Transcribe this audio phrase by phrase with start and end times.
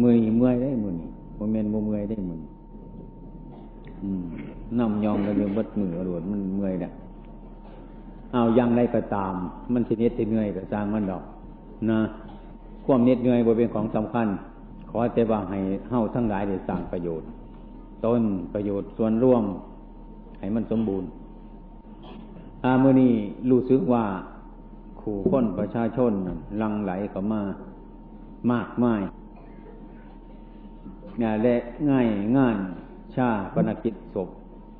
[0.00, 2.40] มือนี่เมื่อยได้มือนี่โมเมนโมเมื่อยได้มือ
[4.78, 6.92] น้ำยองกันเรื่องบัดมือรวดมันเมื่อยเนี่ย
[8.32, 9.32] เอายังไรก็ตาม
[9.72, 11.22] มันชนิดที่เหนื่อยก็สร้างมันดอก
[11.90, 12.00] นะ
[12.84, 14.26] ความเน็ดเหนื่อยบ่เป็นของสำคัญ
[14.90, 15.58] ขอแต่ว่าให้
[15.88, 17.28] เฮาทั้งหลายได้สร้างประโยชน์
[18.04, 18.22] ต้น
[18.54, 19.44] ประโยชน์ส่วนร่วม
[20.38, 21.08] ให้มันสมบูรณ์
[22.64, 23.12] อาเมื่อนี้
[23.50, 24.04] รู้สึกว่า
[25.00, 26.12] ขู่ค้นประชาชน
[26.62, 27.40] ลังไหลเข้ามา
[28.52, 29.02] มากมาย
[31.18, 31.56] เนี่ยและ
[31.90, 32.56] ง่ายงาน
[33.16, 34.28] ชาปนกิจศพ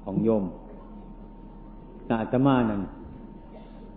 [0.05, 0.45] ของโยม
[2.11, 2.83] อาตมานั่น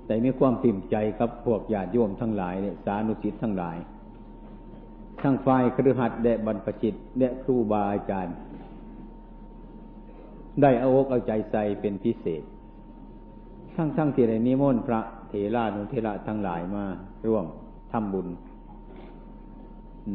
[0.05, 3.77] แต่มีความปิ่มใจครับพวกญาติโยมทั้งหลายเนี่ยสานุสิทธ์ทั้งหลาย
[5.21, 8.35] ทั้งฝ่ายครือขัดแดะบรรพจิตแดะครูบาอาจารย์
[10.61, 12.43] ได้เอาอกเอาใจใส่เป็นพิเศษ
[13.75, 16.85] ทั้งทั้งที่ในนิมนต์พระเถรานุเทระทั้งหลายมา
[17.27, 17.45] ร่วม
[17.91, 18.27] ทำบุญ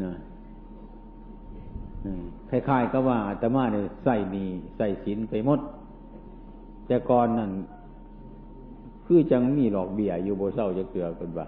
[0.03, 0.13] นะ
[2.51, 4.45] คล้ายๆก็ว่าอาตมาเนี่ยใส่นี
[4.77, 5.61] ใส่ศีลไปหมด
[6.87, 7.51] แต่ก่อนนั่น
[9.07, 11.47] คือจังมีหลอกเบี้ยอยู่โบเศร้าจะเกลือกันบ่า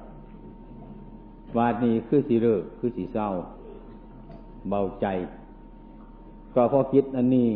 [1.56, 3.28] วาดนี้คือสีเลิกคือสีเศร้า
[4.69, 5.06] เบาใจ
[6.55, 7.50] ก็เพราะคิดอันนี้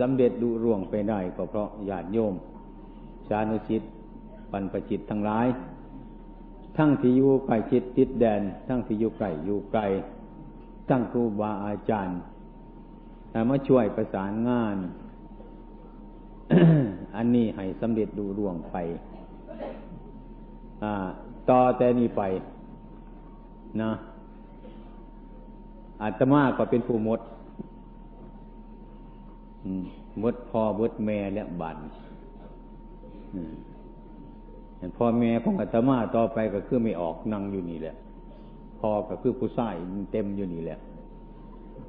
[0.00, 2.34] สำเร็จดูร่วงไปได้ก็เพราะญาติโยม
[3.28, 3.82] ชานุชิต
[4.50, 5.46] ปันประจิตทั้งหลาย
[6.76, 9.82] ทั้งที่อยู่ไกลจิตติดแดน ทั้งที่อยู่ไกลอยู่ไกล
[10.88, 12.18] ทั้งครูบาอาจารย์
[13.50, 14.76] มาช่วยประสานงาน
[17.16, 18.76] อันนี้ให้สำเร็จดูร่วงไป
[21.48, 22.22] ต่อแต่นี้ไป
[23.82, 23.92] นะ
[26.02, 27.20] อาตมาก็เป็นผู้มด
[30.22, 31.78] มดพ่อมดแม่และบัน
[34.96, 37.96] พ่อแม่ของอาตมาต่อไปก็คือไม่ออกนั่งอยู่นี่แหละ
[38.80, 39.74] พ่อก็คือผู้ชาย
[40.12, 40.78] เต็มอยู่นี่แหละ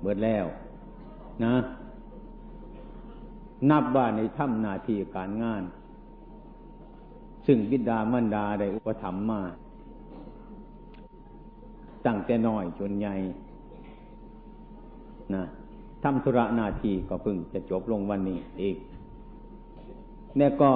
[0.02, 0.46] เบิดแล้ว
[1.44, 1.54] นะ
[3.70, 5.64] นับว่าในถ้ำนาทีการงาน
[7.46, 9.42] ซึ่งบิดามันดาได้อุปถัมภ์มา
[12.06, 13.16] ตั้งแต่น้อยจนใหญ่
[15.34, 15.44] นะ
[16.04, 18.78] ทำธุระนาทีก็พึ่งจะจบลงวันนี้อีก
[20.38, 20.72] เนี่ยก็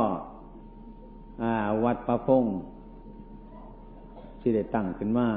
[1.84, 2.46] วัดประพง
[4.40, 5.28] ที่ได้ตั้งขึ้นมา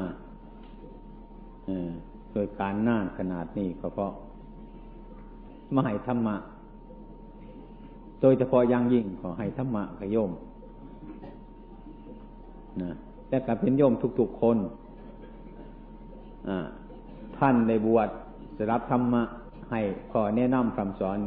[2.32, 4.12] โดยการน่านขนาดนี้ก็เพราะ
[5.74, 6.36] มาให้ธรรมะ
[8.20, 10.30] โดยเฉพาะอย่างยิ่งขอให้ธรรมะขยม
[12.82, 12.90] นะ
[13.28, 14.56] แต่กับเป็นโยมทุกๆคน
[17.36, 18.08] ท่านในบวช
[18.56, 19.22] สรับธรรมะ
[19.70, 19.80] ให้
[20.12, 21.18] ขอแนะนำคำสอน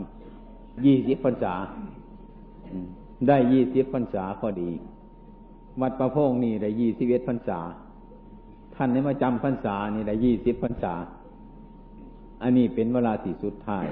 [0.85, 1.55] ยี่สิบพรรษา
[3.27, 4.71] ได้ยี่สิบพรรษาก็ดี
[5.81, 7.59] วัดประพงนี่ได้ยี่สิบเอ็ดพรรษา
[8.75, 10.93] ท่านในมาจำพรรษานี่ได้ยี่สิบพรรษา
[12.41, 13.87] อันนี้เป็นเวลาที่สุดท้าย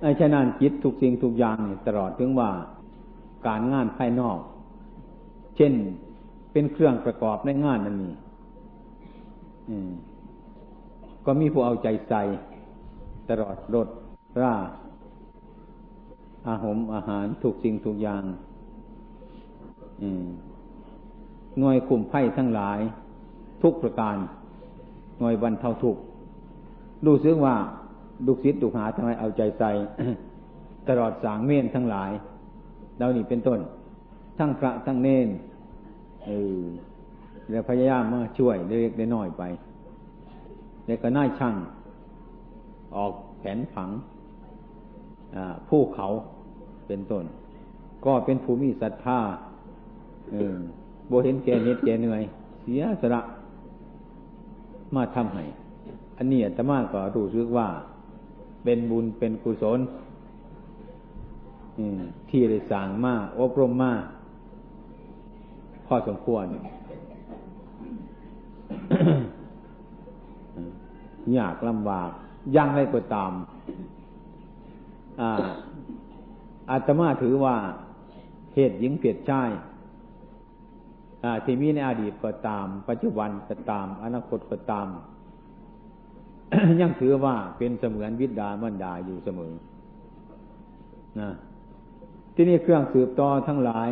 [0.00, 2.50] ไอ้ฉะนั้นจิตทุกสิ่งทุกอย่างนี่ตลอดถึงว่า
[3.46, 4.38] การงานภายนอก
[5.56, 5.72] เช่น
[6.52, 8.14] เป็นเครื่องประกอบในงานนั่นนี่
[11.26, 12.22] ก็มีผู้เอาใจใส่
[13.28, 13.88] ตลอดรถ
[14.40, 14.54] ร่า
[16.48, 18.24] อาหมอาหารถูกสิ่งถูกอย่าง
[21.58, 22.78] หน่วยคุมไพ่ทั้งหลาย
[23.62, 24.16] ทุกประการ
[25.20, 25.96] หน่วยบรรเทาทุก
[27.06, 27.56] ดูซึ่งว่า
[28.26, 29.70] ดุศิษย์ดุหาทำไมเอาใจใส่
[30.88, 32.10] ตลอดสางเม่นทั้งหลาย
[32.98, 33.60] เรานี่เป็นต้น
[34.38, 35.28] ทั้งพระทั้งเนน
[36.24, 36.30] เอ
[36.60, 36.62] อ
[37.50, 39.42] แล้วพยายามมาช่วยเล็กๆน้อยไป
[40.86, 41.54] แล้วก็น่ายช่าง
[42.96, 43.90] ออกแผนผัง
[45.68, 46.08] ผู้เขา
[46.86, 47.24] เป็นต้น
[48.04, 49.18] ก็เป็นภูมิศรัทธา
[50.30, 50.56] เออ
[51.08, 52.22] โบเห็นแก่เน็ดแก่เหนื่อย
[52.60, 53.20] เสียสละ
[54.94, 55.44] มาทำให้
[56.16, 57.68] อันนี้แต่มาก็รู้สึกว่า
[58.64, 59.80] เป็นบุญเป็นกุศล
[62.28, 64.02] ที่ได้สั่งมากอบรมมาก
[65.86, 66.46] พอสมควร
[71.38, 72.10] ยากลำบาก
[72.56, 73.32] ยังไรก็ตาม
[75.20, 75.30] อ่า
[76.70, 77.56] อาตมาถือว่า
[78.54, 79.50] เหตุหญิงเปลียดชาย
[81.44, 84.86] ที่มีในอดีตก็ตาม ปัจจุบันก็ตาม อนาคตก็ตาม
[86.80, 89.52] ยังถือว่าเป็นเสมือนวิดามันดาอยู่เสมอ
[91.20, 91.30] นะ
[92.34, 93.90] ที่นี่เครื่องสืบต่อทั้งหลาย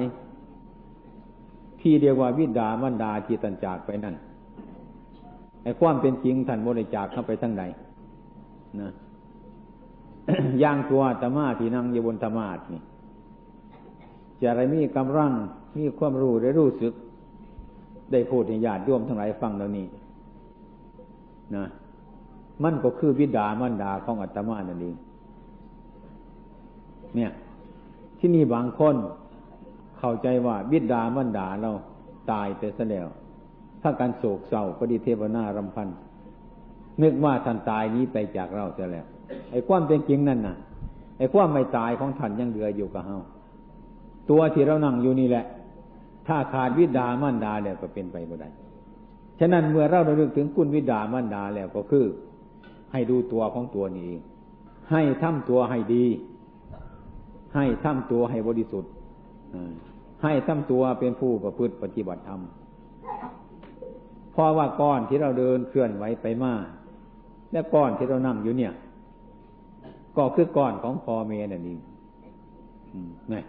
[1.80, 4.16] ที่เรียกว่าวิดามันดาที่ตันจากไปนั่น
[5.62, 7.64] ไอ้ความเป็นจริงท่านบริจาคเข้าไปทั้งใด
[8.80, 8.90] นะ
[10.62, 12.82] ย่างตัวธรรมาที่นั่งอยู่บนธรรมาทนี่
[14.40, 15.32] จะอะไรมีกำลัง
[15.76, 16.92] มีความรู้ได้รู้สึก
[18.12, 19.86] ได้พูดในญาติโยมทั้งหลายฟังแล้วนี้
[21.56, 21.66] นะ
[22.62, 24.96] มันก็คือวิดามันดาของอัตมานั่นเอง
[27.16, 27.30] เนี่ย
[28.18, 28.96] ที่นี่บางคน
[29.98, 31.70] เข้าใจว่าวิดามันดาเรา
[32.30, 33.06] ตายไปซะแล้ว
[33.82, 35.88] ถ้าการโศกเศร้าปฏิเทวนารำพัน
[37.02, 39.06] นึกว่าท่านตายนี้ไปจากเราเสียแล้ว
[39.50, 40.56] ไอ้ความเป็นจริงนั่นน่ะ
[41.18, 43.18] ไอ้ความไม่ตายของท่านยังเหลืออยู่กับเฮา
[44.30, 45.44] ตัวที่เรานั่งอยู่นี่แหละ
[46.26, 48.48] ถ้าขาดวิดามั่นดาแล้วก็เป็นไปบ่ได้
[49.38, 52.06] ฉะนั้นเมื่อเราระลึกถึงคุณวิดามั่นดาแล้วก็คือ
[52.92, 54.20] ให้ดูตัวของตัวนี้เอง
[54.90, 56.04] ให้ทำตัวให้ดี
[57.54, 58.92] ให้ทำตัวให้บริสุทธิ์
[60.22, 62.40] ให้ทำตัวเป็นผู้ประพฤติปฏิบัติธรรม
[64.32, 66.52] เพราะว่าก้อนที่เราเดินเคลื่อนไหวไปมา
[67.52, 68.72] และก้อนที่เรานั่งอยู่เนี่ย
[70.20, 71.80] ก็คือก้อนของพอเมนั่นเอง
[73.32, 73.42] นี่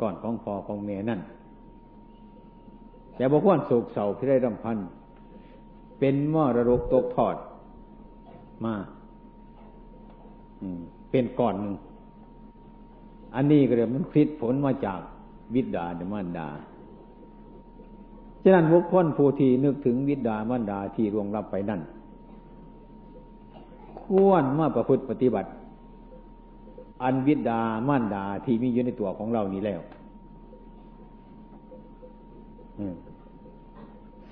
[0.00, 1.20] ก้อนของพอของเมนั่น
[3.16, 4.78] แต่บอกว่าโศกเศร้าที่ได้รำพัน
[5.98, 7.36] เป็นมรรกตกทอด
[8.64, 8.74] มา
[11.10, 11.74] เป็นก้อนหนึ่ง
[13.34, 15.00] อันนี้ก็เรียกมันคิดผลมาจาก
[15.54, 16.48] วิดาเดมันดา
[18.42, 21.80] ฉะนั้นบุคคลผู้ที่นึกถึงวิดามันดาที่รวงรับไปนั่น
[24.02, 25.48] ควรมาประพฤติปฏิบัติ
[27.02, 29.80] อันวิดามันดาที่มีอยู่ในตัวของเรานี้แล้ว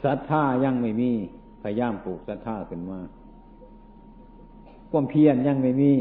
[0.02, 1.10] ศรัทธายังไม่มี
[1.62, 2.98] พยายามปลูกศรัทธาขึ้นมา
[4.90, 5.92] ความเพียรยังไม่มี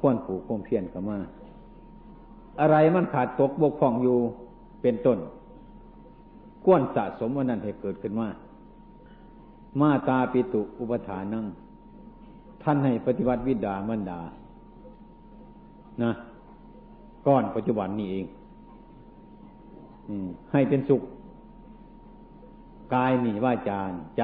[0.00, 1.18] ควรปลูกความเพียรขึ้นมา
[2.60, 4.18] อะไรมันขาดตกบกพร่องอยู่
[4.82, 5.18] เป็นต้น
[6.64, 8.28] ก้วนสะสมวันนั้นให้เกิดขึ้นมา
[9.80, 11.46] มาตาปิตุอุปทานัง
[12.62, 14.20] ท่านให้ปฏิบัติวิดามันดา
[16.02, 16.12] นะ
[17.26, 18.26] ก้อนปัจจุบันนี้เอง
[20.52, 21.02] ให้เป็นสุข
[22.94, 24.22] กายนี่ว่าจานใจ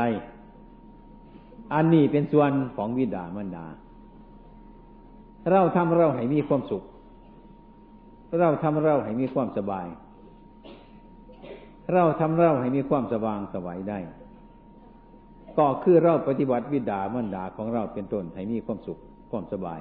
[1.74, 3.66] อันนี้เป็นส่วนของวิดามันดา
[5.50, 6.82] เราทำเราให้มีความสุข
[8.40, 9.86] เราทำเราให้มีความสบาย
[11.92, 13.98] เราทำเราให้มีความสว่างสวัยได้
[15.58, 18.98] ก็คือเราปฏิบัติวิดามันดาของเราเป็นต้นให้มีความสุข
[19.30, 19.80] ความสบาย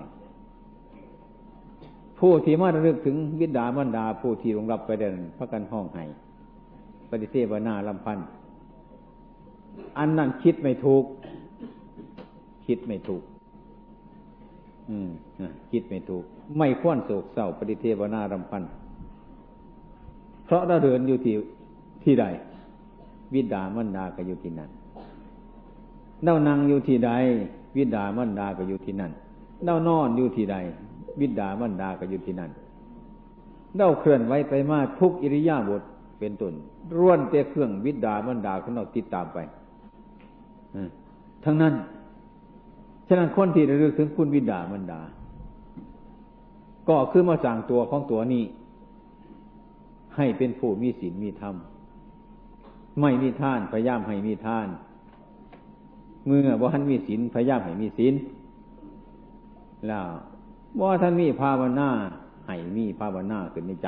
[2.22, 6.04] ผู้ที่มาระลึกถึงวิดามันดา ผู้ที่ลงรับไปเดินพระกันห้องให้
[7.10, 8.28] ปฏิเสธวนาลำพันธ์
[9.98, 11.04] อันนั้นคิดไม่ถูก
[12.68, 13.24] คิดไม่ถูก
[14.90, 15.10] อืม
[15.72, 16.24] คิดไม่ถูก
[16.58, 18.70] ไม่ควรโศกเศร้าปฏิเทวนาลำพันธ์
[20.46, 21.36] เพราะเราเดินอยู่ที่
[22.04, 22.26] ที่ใด
[23.34, 24.70] วิดามันดาก็อยู่ที่นั่น
[26.24, 27.12] เน่านั่งอยู่ที่ใด
[27.78, 29.12] วิดามันดาก็อยู่ที่นั่น
[29.64, 30.58] เน่านอนอยู่ที่ใด
[31.20, 32.52] วิดามันดาก็อยู่ที่นั่น
[33.76, 35.82] เน่าเคลื่อนไหวไปมาทุกอิริยาบถ
[36.20, 36.54] เป็นต้น
[36.98, 39.38] ร่วนเตะเครื่องวิดามันดาของเราติดตามไป
[41.44, 41.74] ทั้งนั้น
[43.08, 45.02] ฉะนั้นคนที่ระลึกถึงคุณวิดามันดา
[46.90, 48.44] ก็คือมาสั่งตัวของตัวนี้
[50.16, 51.56] ให้เป็นผู้มีศีลมีธรรม
[53.02, 54.68] ไม่มีท่านพยายามให้มีท่าน
[56.26, 58.14] เมื่อว่าท่านมีศีลพยายามให้มีศีล
[59.88, 60.06] แล้ว
[60.80, 61.90] ว่าท่านมีภาวนา
[62.48, 63.88] ให้มีภาวนาขึ้นในใจ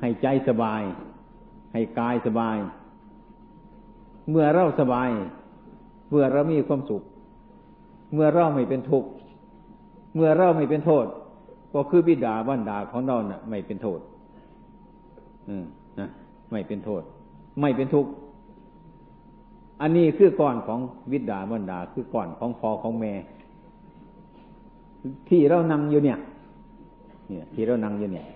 [0.00, 0.82] ให้ใจสบาย
[1.72, 2.56] ให้กายสบาย
[4.30, 5.10] เมื่อเราสบาย
[6.10, 7.02] เมื่อเรามีความสุข
[8.14, 9.08] เมื่อเราไม่เป็นทุกข์
[10.14, 11.06] เมื่อเราไม่เป็นโทษ
[11.74, 14.00] ก็คือบิดาบันดาของเราเนะ่ะ ไม่เป็นโทษ
[15.48, 15.64] อืม
[16.00, 16.08] นะ
[16.50, 17.02] ไม่เป็นโทษ
[17.60, 18.10] ไม่เป็นทุกข์
[19.80, 20.80] อันนี้คือก่อนของ
[21.12, 23.12] วิดาบรรดาคือก่อนของพอของแม่
[25.28, 26.18] ที่เรานั่งอยู่เนี่ย
[27.28, 28.26] เนี่ย ที่เรานั่งอยู่เนี่ย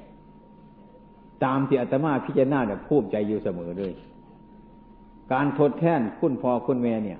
[1.44, 3.92] ตามที่อาตมาพิจารณาเนี่ยภูมิใจอยู่เสมอเลย
[5.32, 7.18] การทดแทนคุณพ่อคุณแม่เนี่ย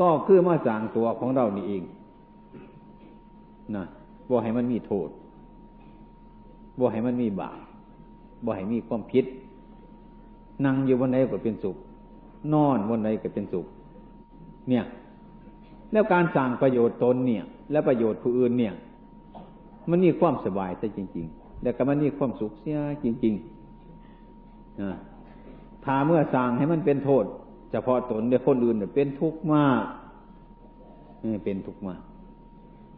[0.00, 1.82] ก็คือมาสร้างตัวของเรานี่เอง
[3.76, 3.84] นะ
[4.30, 5.08] บ่ให้มันมีโทษ
[6.78, 7.58] บ่ให้มันมีบาป
[8.44, 9.24] บ่ให้มีความผิด
[10.64, 11.76] นั่งอยู่บนไหนก็เป็นสุข
[12.52, 13.66] นอนบนไหนก็เป็นสุข
[14.68, 14.84] เนี่ย
[15.92, 18.74] แล้วการสั่งประโยชน์ตนเนี่ย และประโยชน์ผู้อื่นเนี่ย
[19.90, 27.24] มันมีความสบายใช่จริง ๆ แล้วก็มันมีความสุขเสียจริงๆถ้าเมื่อสั่งให้มันเป็นโทษ
[27.70, 29.82] เฉพาะตนเดียวคนอื่นเนี่ยเป็นทุกข์มาก
[31.44, 32.00] เป็นทุกข์มาก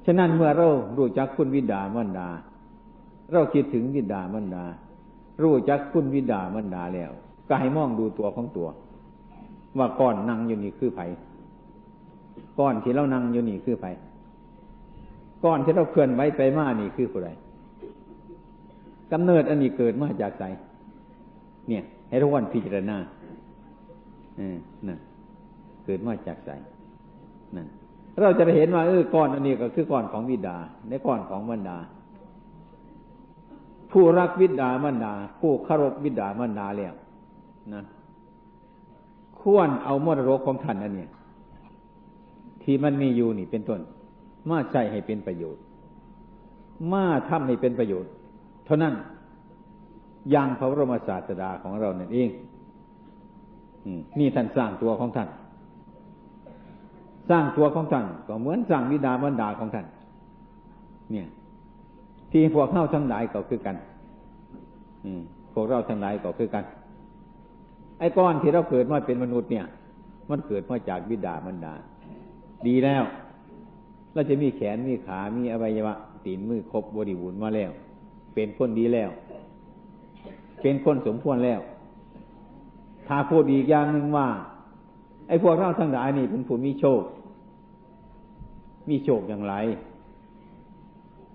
[0.07, 2.29] ฉะนั้นเมื่อเรารู้จักคุณวิดามันดา
[3.33, 4.65] เราคิดถึงวิดามันดา
[5.43, 7.11] รู้จักคุณวิดามันดาแล้ว
[7.49, 8.69] ก็ให้มองดูตัวของตัว
[9.79, 11.01] ว่าก้อนนั่งอยู่นี่คือไผ
[12.59, 13.85] ก้อนที่เรานั่งอยู่นี่คือไผ
[15.45, 17.31] ก้อนที่เราเคลื่อนไหวไปมานี่คือผู้ใด
[19.13, 20.45] กำเนิดอันนี้เกิดมาจากใจ
[21.69, 22.97] เนี่ย ให้ทุกวันพิจารณา
[24.37, 24.99] เออนั่น
[25.85, 26.51] เกิดมาจากใจ
[27.57, 27.67] นั่น
[28.23, 30.57] เราจะไปเห็นว่าเออก้อนอันนี้ก็คือก้อนของวิดา
[30.89, 31.79] ในก้อนของมันดา
[33.91, 36.95] ผู้รักวิดามันดา ผู้คารพวิดามันดาแล้ว
[37.75, 37.83] นะ
[39.41, 41.07] ควรเอามรดกของท่านอันนี้
[42.63, 43.81] ที่มันมีอยู่นี่เป็นต้น
[44.51, 45.63] มาใช้ให้เป็นประโยชน์
[46.93, 48.13] มาทำให้เป็นประโยชน์
[48.67, 48.95] เท่านั้น
[50.31, 52.31] อย่างพระบรมศาสดาของเราเนี่ยเอง
[54.19, 55.29] นี่ท่านสร้างตัวของท่าน
[57.31, 59.87] สร้างตัวของท่านก็เหมือนสร้างวิดาบรรดาของท่าน
[61.13, 61.27] เนี่ย
[62.31, 63.77] ที่พวกเข้าทั้งหลายก็คือกัน
[65.53, 66.65] พวกเราทั้งหลายก็คือกัน
[67.99, 69.67] ไอ้ก้อนที่เราเกิดมาเป็นมนุษย์เนี่ย
[70.31, 71.75] มันเกิดมาจากวิดาบรรดา
[72.67, 73.05] ดีแล้ว
[74.17, 75.95] เราจะมีแขนมีขา มีอวัยวะ
[76.25, 77.71] ตีนมือครบบริบูรณ์มาแล้ว
[78.35, 79.11] เป็นคนดีแล้ว
[80.63, 81.61] เป็นคนสมควรแล้ว
[83.09, 84.29] ถ้าพูดอีกอย่างหนึ่งว่า
[85.29, 87.03] ไอ้พวกเราทั้งหลายนี่เป็นผู้มีโชค
[88.89, 89.55] มีโชคอย่างไร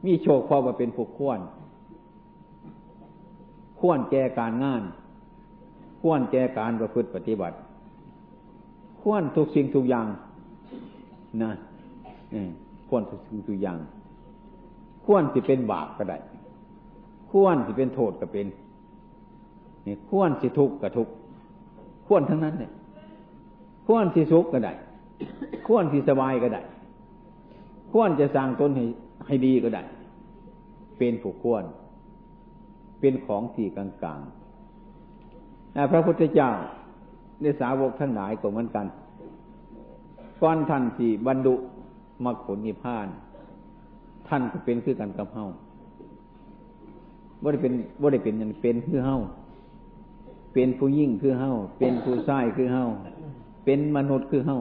[0.05, 1.39] มีโชคเพราะว่าเป็นผู้ควร
[3.79, 4.83] ควรแก่การงาน
[6.01, 7.55] ควรแก่การประพฤติปฏิบัติ
[9.01, 10.07] ควรทุกสิ่งทุกอย่าง
[11.43, 11.51] นะ
[12.91, 13.77] ควรทุกสิ่งทุกอย่าง
[15.05, 16.17] ควรสิเป็นบาปก็ได้
[17.31, 18.47] ควรสิเป็นโทษก็เป็น
[19.85, 21.13] นี่ควรสิทุกข์ก็ทุกข์
[22.07, 22.71] ควรทั้งนั้นเนี่ย
[23.87, 24.73] ควรที่สุขก็ได้
[25.67, 26.61] ควรที่สบายก็ได้
[27.91, 28.85] ควรจะสร้างตนให้
[29.27, 29.83] ให้ดีก็ได้
[30.97, 31.63] เป็นผู้ควร
[32.99, 36.49] เป็นของที่กลางๆพระพุทธเจ้า
[37.41, 38.85] ในสาวกทั้งหลายก็เหมือนกัน
[40.41, 41.55] ก้อนท่านที่บรรดุ
[42.25, 43.07] มรรคผลนิพพาน
[44.27, 45.45] ท่านก็เป็นคือกันกับเฮา
[47.41, 49.17] บ่ได้เป็นบ่ได้เป็นอย่างเป็นคือเฮา
[50.53, 52.83] เป็นผู้ยิ่งคือเฮาเป็นผู้ชายคือเฮา
[53.65, 54.57] เป็นมนุษย์คือเฮา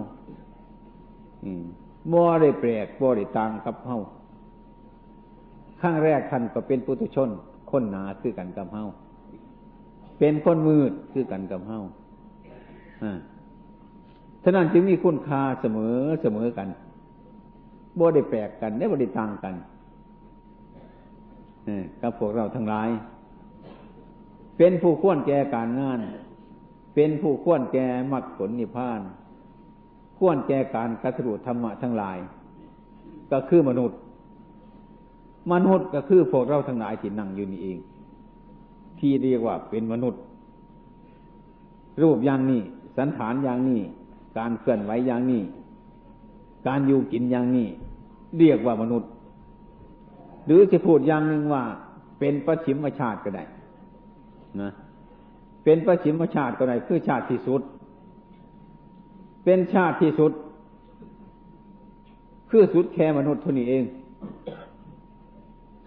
[2.12, 3.98] บ่ได้แปลกบ่ได้ต่างกับเฮา
[5.80, 7.28] ข้างแรกท่านก็เป็นปุถุชน
[7.70, 8.84] คนหนาคือกันกับเฮา
[10.18, 11.78] เป็นคนมืดคือกันกับเฮา
[13.02, 13.18] อ่า
[14.44, 16.68] ฉะนั้นจึงมีคุณค่าเสมอเสมอกัน
[18.00, 19.54] บ่ได้แปลกกันได้บ่ได้ต่างกัน
[22.02, 22.88] กับพวกเราทั้งหลาย
[24.58, 26.00] เป็นผู้ควรแก่การงาน
[26.94, 29.00] เป็นผู้ควรแก่มรรคผลนิพพาน
[30.18, 32.18] ควรแก่การกระสุธรรมะทั้งหลาย
[33.32, 33.98] ก็คือมนุษย์
[35.52, 37.78] มนุษย์ก็คือพวกเราทั้งหลายที่นั่งอยู่นี่เอง
[38.98, 40.20] ที่เรียกว่าเป็นมนุษย์
[42.02, 42.60] รูปอย่างนี้
[42.96, 43.80] สันฐานอย่างนี้
[44.38, 45.42] การเคลื่อนไหวอย่างนี้
[46.66, 47.68] การอยู่กินอย่างนี้
[48.38, 49.10] เรียกว่ามนุษย์
[50.46, 51.62] หรือจะพูดอย่างหนึ่งว่า
[52.18, 53.44] เป็นประชิมชาติก็ได้
[54.60, 54.70] นะ
[55.64, 57.62] เป็นประชิมชาติก็ได้คือชาติที่สุด
[59.44, 60.32] เป็นชาติที่สุด
[62.50, 63.84] คือสุดแค่มนุษย์เท่านี้เอง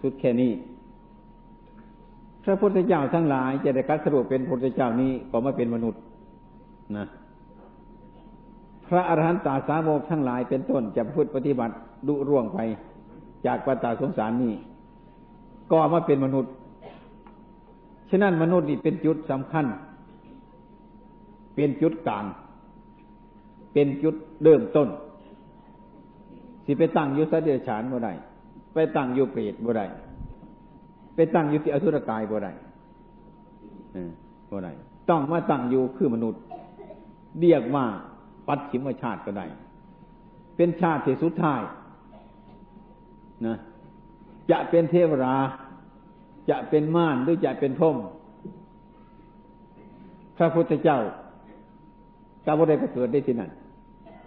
[0.00, 0.52] สุดแค่นี้
[2.44, 6.00] พระพุทธเจ้าทั้งหลายจะได้กัดสรุปเป็นพุทธเจ้านี้ก็มาเป็นมนุษย์
[6.96, 7.06] นะ
[8.96, 11.74] ระอรหันตาสาวกทั้งหลายเป็นต้นจะพูดปฏิบัติ
[12.08, 12.58] ดุร่วงไป
[13.46, 14.54] จากปัตตาสงสารนี้
[15.70, 16.52] ก็มาเป็นมนุษย์
[18.10, 19.66] ฉะนั้นมนุษย์นี่เป็นจุดสำคัญ
[21.54, 22.24] เป็นจุดกลาง
[23.72, 24.88] เป็นจุดเริ่มต้น
[26.64, 28.12] สิไปตั้งยู่สัตว์เดรัจฉานบ่ได้
[28.74, 29.86] ไปตั้งยู่เปรตบ่ได้
[31.14, 32.52] ไปตั้งอยู่ที่อสุรกายบ่ได้
[34.50, 34.72] บ่ได้
[35.10, 36.40] ต้องมาตั้งอยู่คือมนุษย์
[37.40, 37.84] เรียกว่า
[38.46, 39.46] ปัจฉิมชาติก็ได้
[40.56, 41.62] เป็นชาติที่สุดท้าย
[43.46, 43.56] นะ
[44.50, 45.36] จะเป็นเทวรา
[46.50, 47.96] จะเป็นม่านหรือจะเป็นพรม
[50.36, 50.98] พระพุทธเจ้า
[52.44, 53.50] ก็บ่ได้เกิดได้ที่นั่น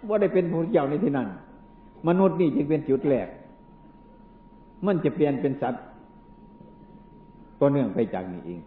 [0.08, 1.28] ว่าได้เป็นพระพุทธเจ้าในที่นั่น
[2.08, 3.28] มนุษย์นี่จึงเป็นจุดแรก
[4.86, 5.82] มันจะเปลี่ยนเป็นสัตว์
[7.58, 8.60] ก็เนื่องไปจากนี่เอง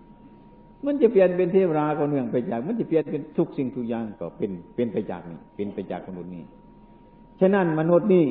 [0.86, 6.44] มันจะเปลี่ยนเป็นเทวราก็เนื่องไปจาก มันจะเปลี่ยนเป็นทุกสิ่งทุกอย่างก็เป็นเป็นไปจากนี่เป็นไปจากมนุษย์นี่
[7.40, 8.26] ฉะนั้นมนุษย์นี่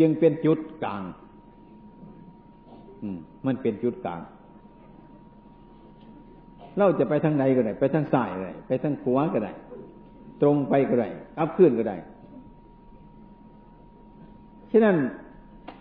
[0.00, 1.02] จึงเป็นจุดกลาง
[3.02, 4.20] อืม มันเป็นจุดกลาง
[6.78, 9.52] เราจะไปทางใดก็ได้ ไปทางซ้ายก็ได้ ไปทางขวาก็ได้
[10.42, 11.96] ตรงไปก็ได้กลับขึ้นก็ได้
[14.72, 14.96] ฉะนั้น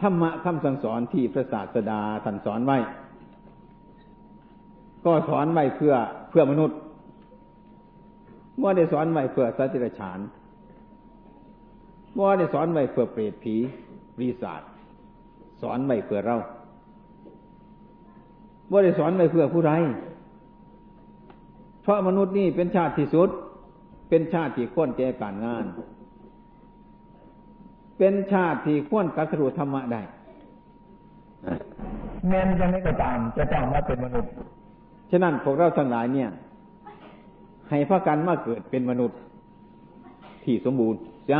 [0.02, 2.78] ธรรมะคำสั่งสอนที่พระศาสดาท่านสอนไว้
[5.08, 5.94] ก็สอนไว้เพื่อ
[6.30, 6.78] เพื่อมนุษย์
[8.62, 10.20] ว่าได้สอนไว้เพื่อสัตว์ดิฉาน
[12.18, 13.56] ว่าได้สอนไว้เพื่อเปรตผี
[14.18, 14.62] ปีศาจ
[15.62, 16.38] สอนไว้เพื่อเรา
[18.72, 19.74] ว่าได้สอนไว้เพื่อผู้ใด
[21.82, 23.30] เพราะมนุษย์นี่เป็นชาติที่สุด
[24.10, 25.66] เป็นชาติที่ข้นแก่การงาน
[27.98, 30.02] เป็นชาติที่ข้นกัสรุธรรมะได้
[32.28, 34.32] แม้นยังไม่ก็ตามจะต้องมาเป็นมนุษย์
[35.12, 36.30] ฉะนั้นพวกเราทั้งหลายเนี่ย
[37.70, 39.18] ให้พระกันมาเกิดเป็นมนุษย์
[40.44, 41.40] ที่สมบูรณ์เสีย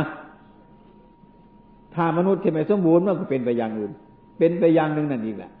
[1.94, 3.92] ถ้ามนุษย์ที่ไม่สมบูรณ์มันก็เป็นไปอย่างอื่น
[4.38, 5.52] เป็นไปอย่างหนึ่งนั่นเองแหละ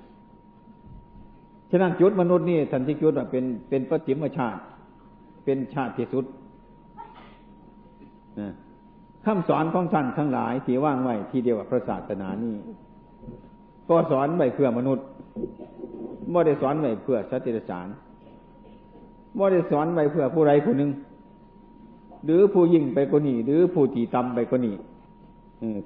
[1.70, 4.60] ฉะนั้นจุดมนุษย์นี่ท่านทีจุดว่าเป็นเป็นปฏิมชาติ
[5.44, 6.24] เป็นชาติที่สุด
[9.24, 12.54] คำสอนของท่านทั้งหลายที่ว่างไว้ทีเดียวกับพระศาสนานี่
[13.88, 15.06] ก็สอนไว้เพื่อมนุษย์
[16.30, 17.88] ไม่ได้สอนไว้เพื่อสัตว์เดรัจฉาน
[19.36, 20.90] ไม่ได้สอนไว้เพื่อผู้ใดผู้หนึ่ง
[22.24, 24.74] หรือผู้ยิ่งไปกว่านี้ หรือผู้ที่ต่ำไปกว่านี้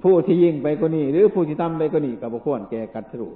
[0.03, 3.29] ผู้ที่ยิ่งไปกว่านี้ หรือผู้ที่ต่ำไปกว่านี้กับบุคคลแก่กัตถุ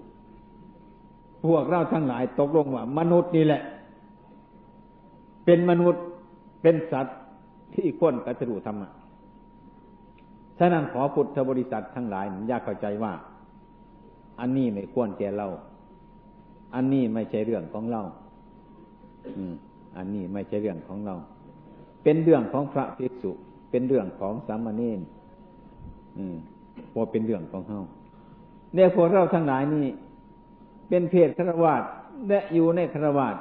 [1.45, 3.61] พวกเราทั้งหลายตกลงว่า มนุษย์นี่แหละ
[5.45, 6.03] เป็นมนุษย์
[6.61, 7.17] เป็นสัตว์
[7.73, 8.89] ที่ค้นกัตถุธรรมะ
[10.59, 13.13] ฉะนั้นขอพุทธบริษัททั้งหลายอยากเข้าใจว่า
[14.39, 15.47] อันนี้ไม่ควรแก่เรา
[16.75, 18.01] อันนี้ไม่ใช่เรื่องของเรา
[19.37, 19.53] อืม
[19.97, 21.15] อันนี้ไม่ใช่เรื่องของเรา
[22.03, 23.31] เป็นเรื่องของพระภิกษุ
[23.71, 24.99] เป็นเรื่องของสามเณร
[26.17, 26.35] อืม
[26.93, 27.81] พอเป็นเรื่องของเฮา
[28.73, 29.87] เนี่ยพวกเราทั้งหลายนี่
[30.89, 31.83] เป็นเพศครวาส
[32.27, 33.35] และอยู่ในครวาส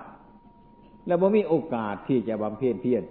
[1.06, 3.04] แล้วบ่มีโอกาสที่จะบำเพ็ญเพียร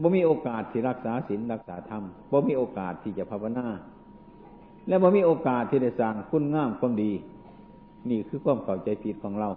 [0.00, 2.02] บ่มีโอกาสที่รักษาศีลรักษาธรรม
[2.32, 3.66] บ่มีโอกาสที่จะภาวนา
[4.88, 7.12] และบ่มีโอกาสที่จะสร้างคุณงามความดี
[8.10, 9.48] นี่คือความเข้าใจผิดของเรา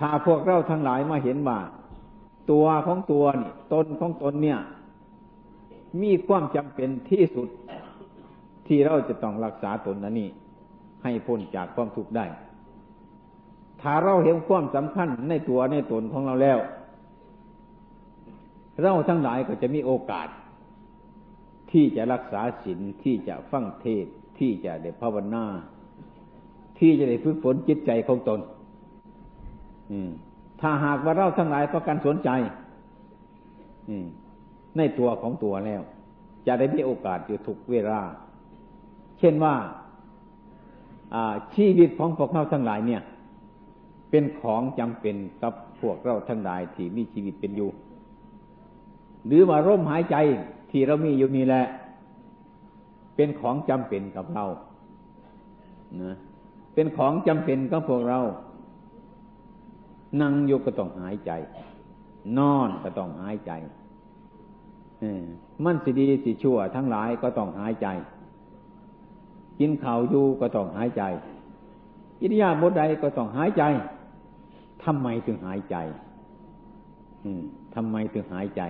[0.00, 1.58] ถ้าพวกเราทั้งหลายมาเห็นว่า
[2.50, 4.60] ตัวของตัวนี่ตนของตนเนี่ย
[6.02, 7.48] มีความจำเป็นที่สุด
[8.66, 10.30] ที่เราจะต้องรักษาตนนั้นนี่
[11.02, 12.26] ให้พ้นจากความทุกข์ได้
[13.80, 16.58] ถ้าเราเห็นความสำคัญในตัวในตนของเราแล้ว
[18.82, 20.28] เราทั้งหลายก็จะมีโอกาส
[21.70, 24.06] ที่จะรักษาศีลที่จะฟังเทศ
[24.38, 25.44] ที่จะได้ภาวนา
[26.84, 28.40] ที่จะได้ฝึกฝนจิตใจของตน
[30.60, 32.30] ถ้าหากว่าเราทั้งหลายประกันสนใจ
[34.76, 35.82] ในตัวของตัวแล้ว
[36.46, 38.00] จะได้มีโอกาสอยู่ทุกเวลา
[39.18, 39.54] เช่นว่า
[41.54, 43.02] ชีวิตของพวกเราทั้งหลายเนี่ย
[44.10, 47.70] เป็นของจำเป็นกับพวกเราทั้งหลายที่มีชีวิตเป็นอยู่
[49.26, 50.16] หรือว่าร่มหายใจ
[50.70, 51.64] ที่เรามีอยู่นี่แหละ
[53.16, 54.46] เป็นของจำเป็นกับเรา
[56.02, 56.16] นะ
[56.74, 58.20] เป็นของจำเป็นกับพวกเรา
[60.20, 61.32] นั่งอยู่ก็ต้องหายใจ
[62.38, 63.52] นอนก็ต้องหายใจ
[65.64, 67.88] มันสิดีสิชั่ว ทั้งหลายก็ต้องหายใจ
[69.58, 71.02] กินข่าวอยู่ก็ต้องหายใจ
[72.20, 73.62] อิริยาบถใดก็ต้องหายใจ
[74.84, 75.76] ทำไมถึงหายใจ
[77.74, 78.62] ทำไมถึงหายใจ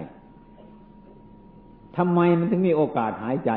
[1.97, 3.53] ทำไมมันถึงมีโอกาสหายใจ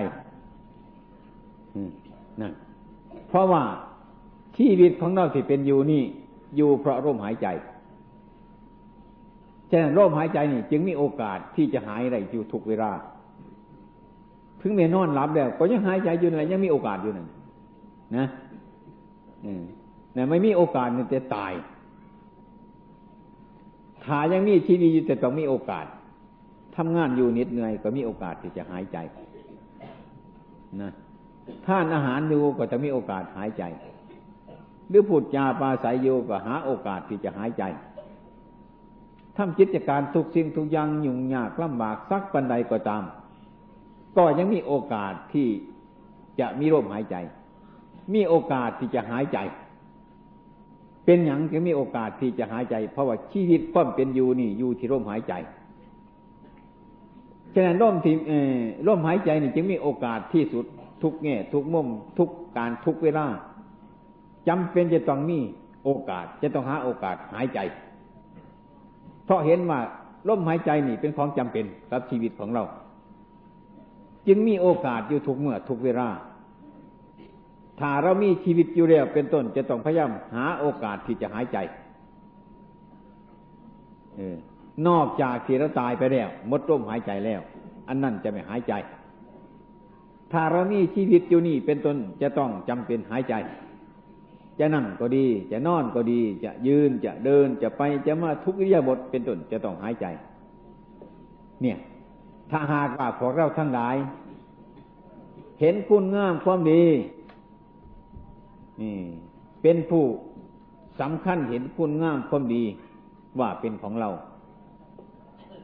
[2.42, 2.54] นั่น
[3.28, 3.64] เพราะว่า
[4.58, 6.04] ชีวิตของเราที่เป็นอยู่นี่
[6.56, 7.48] อยู่เพราะร่มหายใจ
[9.70, 12.92] ฉะนั้นร่มหายใจนี่ จึงมีโอกาสที่จะหายได้อยู่ทุกเวลา
[14.62, 17.28] ถึงเมนอนหลับแล้ว ก็ยังหายใจอยู่นั่นยังมีโอกาสอยู่นั่น
[18.18, 18.26] นะ
[20.14, 21.54] แต่ไม่มีโอกาสนี่จะตาย
[24.04, 25.86] ถ้ายังมีชีวิตอยู่แต่ต้องมีโอกาส
[26.76, 28.98] ทำงานอยู่นิดเหนื่อยก็มีโอกาสที่จะหายใจ
[30.82, 30.92] นะ
[31.66, 33.64] ทานอาหารอยู่ก็จะมีโอกาสหายใจ
[34.90, 37.64] หรือพูดจาปาศัยอยู่ก็หาโอกาสที่จะหายใจ
[39.38, 43.04] ทำกิจการทุกสิ่งทุกอย่างยุ่งยากลำบากสักปันใดก็ตาม
[44.18, 45.48] ก็ยังมีโอกาสที่
[46.40, 47.16] จะมีลมหายใจ
[48.14, 49.38] มีโอกาสที่จะหายใจ
[51.06, 55.34] เป็นอย่างจะมีโอกาสที่จะหายใจ เพราะว่าชีวิตความเป็นอยู่นี่อยู่ที่ลมหายใจ
[57.54, 58.16] ฉะนั้นร่มที่
[58.88, 60.66] ร่มหายใจนี่จึงมีโอกาสที่สุด
[61.04, 63.26] ทุกแง่ทุกมุมทุกการทุกเวลา
[64.48, 65.40] จำเป็นจะต้องมี
[65.84, 67.60] โอกาส จะต้องหาโอกาสหายใจ
[69.26, 69.80] เพราะเห็นว่า
[70.28, 72.64] ลมหายใจนี่เป็นของจำเป็นกับชีวิตของเรา
[74.28, 76.10] จึงมีโอกาสอยู่ทุกเมื่อทุกเวลา
[77.80, 81.58] ถ้าเรามีชีวิตอยู่แล้วเป็นต้นจะต้องพยายามหาโอกาสที่จะหายใจ
[84.20, 84.22] อ
[84.88, 87.42] นอกจากที่เราตายไปแล้วหมดลมหายใจแล้ว
[87.88, 88.74] อันนั้นจะไม่หายใจ
[90.34, 93.34] ถ้าเรามีชีวิตอยู่นี่เป็นต้นจะต้องจำเป็นหายใจ
[94.60, 100.06] จะนั่งก็ดี จะนอนก็ดี จะยืนจะเดินจะไปจะมาทุกอิริยาบถเป็นต้นจะต้องหายใจ
[101.62, 101.78] เนี่ย
[102.52, 103.96] ถ้าหากว่าพวกเราทั้งหลาย
[105.62, 106.84] เห็นคุณงามความดี
[108.82, 108.96] นี่
[109.62, 110.06] เป็นผู้
[111.02, 112.64] สำคัญเห็นคุณงามความดี
[113.40, 114.10] ว่าเป็นของเรา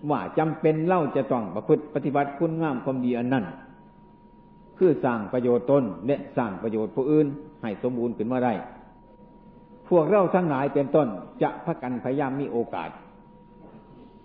[0.09, 3.45] ว่าจำเป็นเล่าจะต้องประพฤติปฏิบัติคุณงามความดีอันนั้น
[4.77, 7.27] คือสร้างประโยชน์ตนและสร้างประโยชน์ผู้อื่น
[7.61, 8.53] ให้สมบูรณ์ขึ้นมาได้
[9.89, 11.07] พวกเราทั้งหลายเป็นต้น
[11.41, 12.89] จะพักกันพยายามมีโอกาส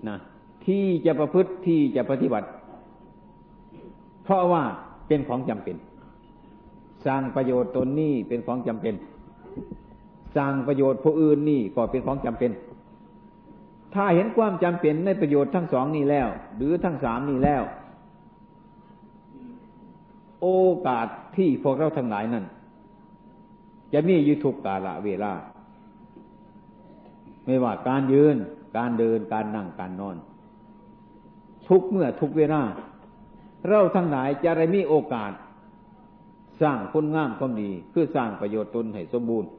[0.09, 0.19] นะ
[0.67, 2.49] ที่จะประพฤติที่จะปฏิบัติ
[4.25, 4.63] เพราะว่า
[5.09, 5.77] เป็นของจำเป็น
[7.07, 8.95] สร้างประโยชน์ตนนี่เป็นของจำเป็น
[10.37, 12.51] สร้างประโยชน์ผู้อื่นนี่ก็เป็นของจำเป็น
[13.95, 17.63] ถ้าเห็นความจำเป็นในประโยชน์ทั้งสองนี่แล้ว หรือทั้งสามนี่แล้ว
[20.43, 20.49] โอ
[20.87, 22.45] กาสที่พวกเราทั้งหลายนั้น
[23.93, 25.33] จะมีอยู่ทุกกาละเวลา
[27.45, 28.37] ไม่ว่าการยืน
[28.77, 30.17] การเดิน การนั่ง การนอน
[31.69, 32.63] ทุกเมื่อทุกเวลา
[33.69, 35.33] เราทั้งหลายจะได้มีโอกาส
[36.63, 39.51] สร้างคุณงามความดี คือสร้างประโยชน์ตนให้สมบูรณ์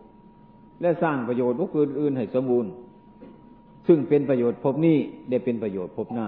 [0.82, 2.72] และสร้างประโยชน์ผู้อื่นให้สมบูรณ์
[3.88, 4.98] ซึ่งเป็นประโยชน์พบนี้
[5.30, 6.28] ได้เป็นประโยชน์พบหน้า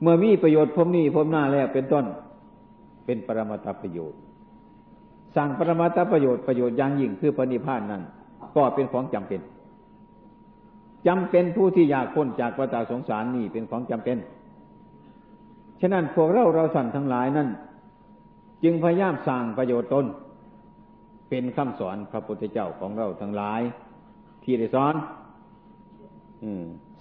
[0.00, 2.04] เมื่อมีประโยชน์พบนี้พบหน้าแล้วเป็นต้น
[3.04, 4.18] เป็นปรมาตประโยชน์
[5.36, 8.02] สั่งปรมาตประโยชน์ประโยชน์อย่างยิ่งคือปณิพพานนั้น
[8.54, 9.40] ก็เป็นของจำเป็น
[11.06, 14.18] จำเป็นผู้ที่อยากพ้นจากวัฏสงสารนี่เป็นของจำเป็น
[15.80, 17.48] ฉะนั้นพวกเราเราสั่นทั้งหลายนั้น
[18.62, 20.06] จึงพยายามสั่งประโยชน์ตน
[21.28, 23.60] เป็นคำสอนพระพุทธเจ้าของเราทั้งหลาย
[24.42, 24.94] ที่ได้สอน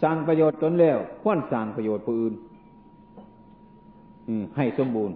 [0.01, 2.33] สร้างประโยชน์ตนแล้วควรสร้างประโยชน์ผู้อื่น
[4.57, 5.15] ให้สมบูรณ์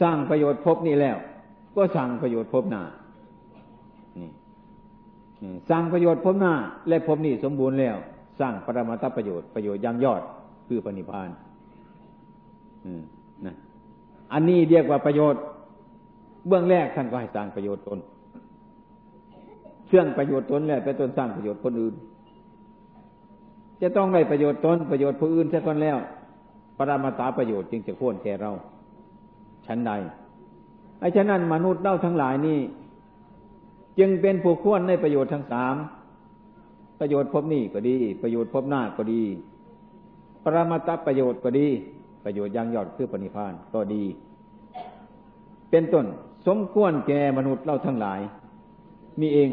[0.00, 1.16] สร้างประโยชน์พบนี้แล้ว
[1.76, 2.82] ก็สั่งประโยชน์พบหน้า
[4.18, 4.28] นี่
[5.70, 6.54] สั่งประโยชน์พบหน้า
[6.88, 7.96] และพบนี่สมบูรณ์แล้ว
[8.40, 10.22] สร้างปรมาตประโยชน์ประโยชน์ยังยอด
[10.68, 11.30] คือปณิพาน
[13.46, 13.54] นะ
[14.32, 15.42] อันนี้เรียกว่าประโยชน์
[16.48, 17.98] เบื้องแรกท่านก็ให้สร้างประโยชน์ตน
[19.86, 21.94] เชื่องประโยชน์ตนแล้วไปตนสร้างประโยชน์คนอื่น
[23.82, 25.98] จะต้องได้ประโยชน์ตนประโยชน์ผู้อื่นเสียก่อนแล้ว
[26.78, 28.50] ปรมาตาประโยชน์จึงจะควรแก่เรา
[29.66, 29.92] ชั้นใด
[31.00, 32.60] ไอ้ฉะนั้นมนุษย์เล่าทั้งหลายนี่
[33.98, 35.74] จึงเป็นผู้ควรในประโยชน์ทั้งสาม
[37.00, 39.22] ประโยชน์พบนี่ก็ดี ประโยชน์พบหน้าก็ดี
[40.44, 41.68] ปรมาตประโยชน์ก็ดี
[42.24, 44.04] ประโยชน์ยังยอดคือปณิพานก็ดี
[45.70, 46.06] เป็นต้น
[46.46, 48.20] สมควรแก่มนุษย์เล่าทั้งหลาย
[49.20, 49.50] มีเอง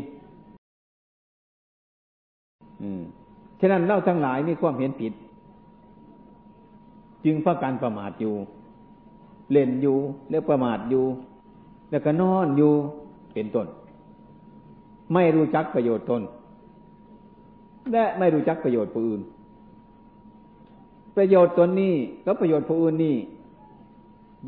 [2.81, 3.01] อืม
[3.59, 5.13] ฉะนั้นเล่าทั้งหลายมีความเห็นผิด
[7.25, 8.35] จึงพากันประมาทอยู่
[9.51, 9.97] เล่นอยู่
[10.29, 11.05] แล้วประมาทอยู่
[11.91, 12.73] แล้วก็นอนอยู่
[13.33, 13.67] เป็นต้น
[15.13, 16.21] ไม่รู้จักประโยชน์ตน
[17.91, 19.21] และไม่รู้จักประโยชน์ผู้อื่น
[21.17, 21.93] ประโยชน์ตนนี้
[22.25, 23.15] กับประโยชน์ผู้อื่นนี่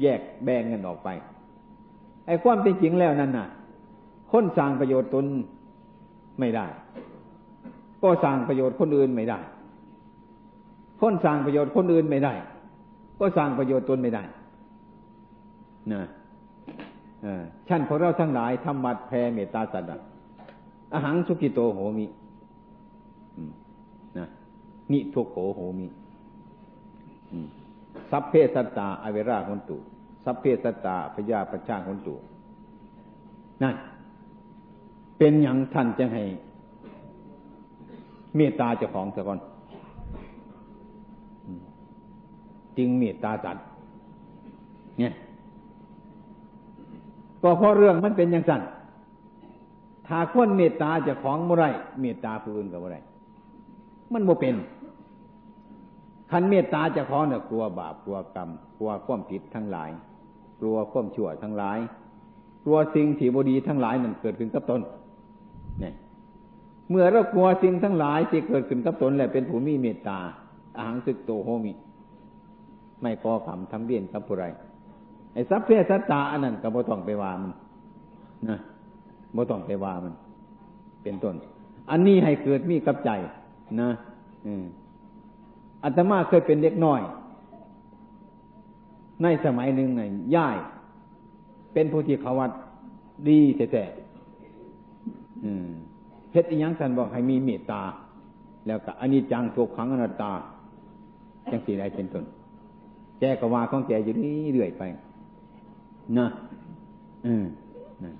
[0.02, 1.10] แยกแบ่งกันออกไป
[2.26, 3.48] ไอ้ความเป็นจริงแล้วนั่นน่ะ
[4.32, 5.26] คนสร้างประโยชน์ตน
[6.40, 6.66] ไม่ได้
[8.02, 9.40] ก็สร้างประโยชน์คนอื่นไม่ได้
[11.02, 12.34] คนสร้างประโยชน์คนอื่นไม่ได้
[13.20, 14.24] ก็สร้างประโยชน์ตนไม่ได้
[15.92, 16.02] นะ
[17.68, 20.06] ชั้นพวกเราทั้งหลายทำบัดแพ่เมตตาสัตว์
[20.94, 22.06] อาหารสุกิโตโหมิ
[24.18, 24.26] นะ
[24.92, 25.88] นิทุกโหโหมิ
[28.12, 29.78] สัพเพสัตตาอเวราคนตุ
[30.26, 32.16] สัพเพสัตตาพยาประชาคนตุ
[33.64, 33.76] นั่น
[35.18, 36.24] เป็นอย่างท่านจะให้
[38.36, 39.40] เมตตาเจ้าของเสียก่อน
[42.78, 43.64] จึงเมตตาสัตว์
[45.00, 45.14] เนี่ย
[47.44, 48.62] ก็เพราะเรื่องมันเป็นอย่างสั้น
[50.08, 51.66] ถ้าคนเมตตาจะของเมื่อไร
[52.02, 52.98] เมตตาผู้อื่นกับเมื่อไร
[54.14, 54.56] มันโมเป็น
[56.32, 59.90] คันเมตตาจะของเนี่ยกลัวบาปกลัวกรรมกลัวความผิดทั้งหลาย
[60.60, 61.78] กลัวความชั่วทั้งหลาย
[62.64, 64.82] กลัวสิ่งที่บดีทั้งหลายมันเกิดขึ้นกับตน
[65.80, 65.94] เนี่ย
[66.90, 70.20] เมื่อเรากลัวสิ่งทั้งหลายที่เกิดขึ้นกับตนแหละเป็นผู้มีเมตตา
[70.78, 71.74] อาหังสึกโตโฮมิ
[73.02, 74.46] ไม่ก่อขำทำเบี้ยนกับผู้ไร
[75.34, 77.52] ไอ้สัพเพสัตตาอันนั้นก็บ่ต้องไปว่ามัน
[78.50, 78.58] นะ
[79.36, 80.14] บ่ต้องไปว่ามัน
[81.04, 81.36] เป็นต้น
[81.92, 83.12] อันนี้ให้เกิดมีกับใจ
[83.82, 83.90] นะ
[84.46, 84.66] อืม
[85.84, 87.02] อาตมาเคยเป็นเด็กน้อย
[89.24, 90.02] ในสมัยหนึ่งใน
[90.36, 90.58] ย่าย
[91.74, 92.52] เป็นผู้ที่เขาวัด
[93.30, 93.86] ดีแต่แต่
[96.30, 97.82] เพชรอีหยังสันบอกให้มีเมตตา
[98.68, 100.32] แล้วก็อันนี้จังทุกขังอนัตตา
[101.52, 102.24] จังสีใดเป็นต้น
[103.20, 104.84] แกก็ว่าของแกอยู่นี่เรื่อยไป
[106.18, 106.28] นะ
[107.26, 107.46] อืม
[108.04, 108.12] นะ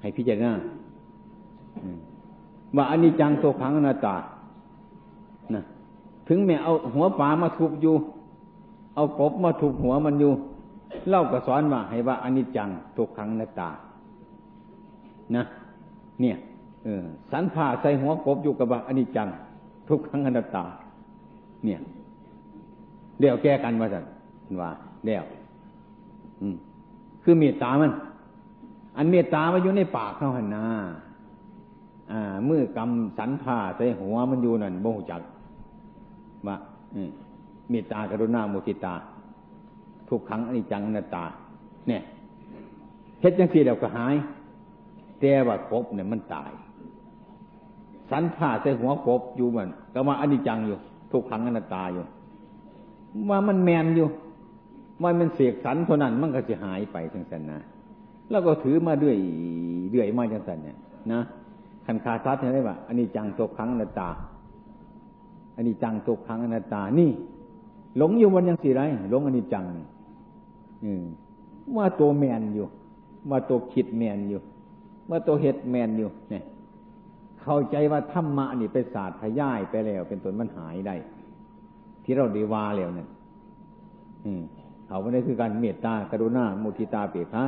[0.00, 0.52] ให้พิจารณา
[2.76, 4.16] ว่าอันนี้จังโตขังอนัตา
[5.54, 5.62] นะ
[6.28, 7.94] ถึงแม้เอาหัวปลามาทุบอยู่
[8.94, 10.32] เอากบมาทุบหัวมันอยู่
[11.08, 13.68] เล่าก็สอนว่าให้ว่าอันนี้จังโตขังอนัตา
[15.36, 15.42] นะ
[16.20, 16.36] เนี่ย
[16.84, 19.28] เออสันผ่าใส่หัวกบอยู่กับว่าอันนี้จัง
[19.88, 20.64] ทุกขังอนัตตา
[21.64, 21.80] เนี่ย
[23.20, 24.04] เดี๋ยวแก้กันว่าสัน
[24.62, 24.70] ว่า
[25.04, 25.24] เดี๋ยว
[26.42, 26.56] อืม
[27.22, 27.92] คือเมตตามัน
[28.96, 30.64] อันเมตตามันอยู่ในปากเขาหันนา
[32.12, 35.22] อ่ามือกำสันผ้าใส่หัวมันอยู่นั่นโมหจัก
[36.46, 36.56] ว่า
[37.70, 38.94] เมตตากรุณาโมทิตา
[40.08, 41.24] ทุกครั้งอนิจจังนัตา
[41.88, 42.02] เนี่ย
[43.20, 44.14] เฮ็ดจังสี่เดียวก็หาย
[45.20, 46.50] แต่ว่ากบเนี่ยมันตาย
[48.10, 50.78] สันผ้าใส่หัวกบอยู่มันก็มาอนิจจังอยู่
[51.12, 52.04] ทุกครั้งอนัตตาอยู่
[53.30, 54.06] ว่ามันแมนอยู่
[55.02, 57.58] ว่ามันเสกสรรเท่านั้นมันก็จะหายไปจังสันนะ
[58.30, 59.16] แล้วก็ถือมาด้วย
[59.90, 60.78] เรื่อยมาจังสันเนี่ย
[61.12, 61.20] นะ
[61.86, 64.08] ขันคาซัดเห็นไหมว่าอันนี้จังตัวครั้งอนัตตา
[65.56, 67.10] อันนี้จังตัวครั้งอนัตตานี่
[67.96, 69.64] หลงอยู่วันยังสี่ไรหลงอันนี้จัง
[70.84, 71.04] อืม
[71.76, 72.66] ว่าตัวแมนอยู่
[73.30, 74.40] ว่าตัวคิดแมนอยู่
[75.10, 76.44] ว่าตัวเห็ดแมนอยู่ เนี่ย
[77.42, 80.94] เข้าใจว่าธรรมะนี่ไปศาสตร์พย่ายไปแล้ว เป็นตนมันหายได้
[82.04, 83.08] ที่เราดีว่าแล้วเนี่ย
[84.24, 84.42] อืม
[84.86, 87.44] เขาไม่ได้คือการเมตตากรุณามุทิตาเปียคะ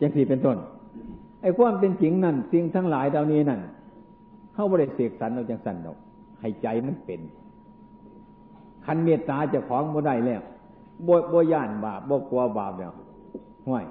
[0.00, 0.56] จังสี่เป็นต้น
[1.42, 3.60] ไอ้ความเป็นจริงนั่นสิ่งทั้งหลายเหล่านี้นั่น
[4.54, 5.96] เข้าบริเสกสรรเราจังสันดอก
[6.40, 7.20] ให้ใจมันเป็น
[8.84, 10.42] คันเมตตาจะของบ่ได้แล้ว
[11.06, 12.92] บ่บ่ย่านบาปบ่กลัวบาปแล้ว
[13.66, 13.84] ห่วย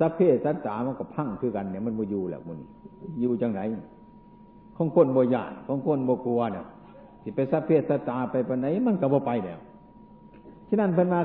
[0.00, 2.58] สัพเพสัตตามันก็พังคือกันเนี่ยมันบ่อยู่แล้วมัน
[3.20, 3.60] อยู่จังไหน
[4.76, 6.64] ของคนบ่ย่านของคนบ่กลัวเนี่ย
[7.22, 9.58] สิไปสัพเพสัตตาไปปานไหนมันก็บ่ไปแล้ว
[10.68, 11.20] ฉะนั้นเป็นมา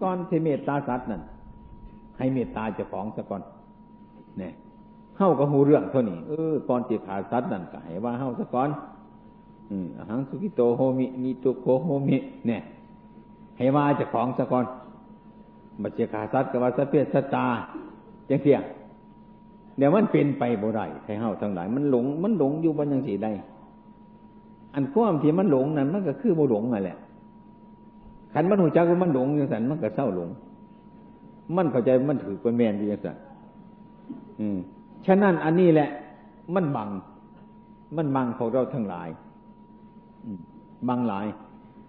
[0.00, 1.22] ก่อนที่เมตตาสัตว์นั่น
[2.18, 3.42] ให้เมตตาเจ้าของซะก่อน
[4.38, 4.52] เนี่ย
[5.16, 8.68] เฮ้าก็หูเรื่องเท่านี้เออก่อนจิขาสัตว์นั่นก็ให้ว่าเฮ้าซะก่อน
[9.70, 12.16] อืมหังสุกิโตโฮมินิตุโกโฮมิ
[12.46, 12.62] เนี่ย
[13.58, 14.64] ให้ว่าเจ้าของซะก่อน
[15.82, 17.46] บัจเจขาสัตว์กับว่าสเปียสตา
[18.28, 18.58] จังเสีย
[19.78, 23.28] เดี๋ยวมันเป็นไปบ่ได้ให้เฮาทั้งหลาย มันหลง มันหลงอยู่บนยังสีใด
[24.74, 26.98] อันความที่มันหลงนั้นมันก็คือบ่หลงนั่นแหละ
[28.34, 30.28] ขันมันหูจักว่ามันหลงอย่างสันมันก็เศร้าหลง
[31.56, 33.16] มันเข้าใจมันถือเป็นแมนอย่างสัน
[34.40, 34.58] อืม
[35.06, 35.88] ฉะนั้นอันนี้แหละ
[36.54, 36.88] มันบัง
[37.96, 39.08] มันบังของเราทั้งหลาย
[40.88, 41.26] บังหลาย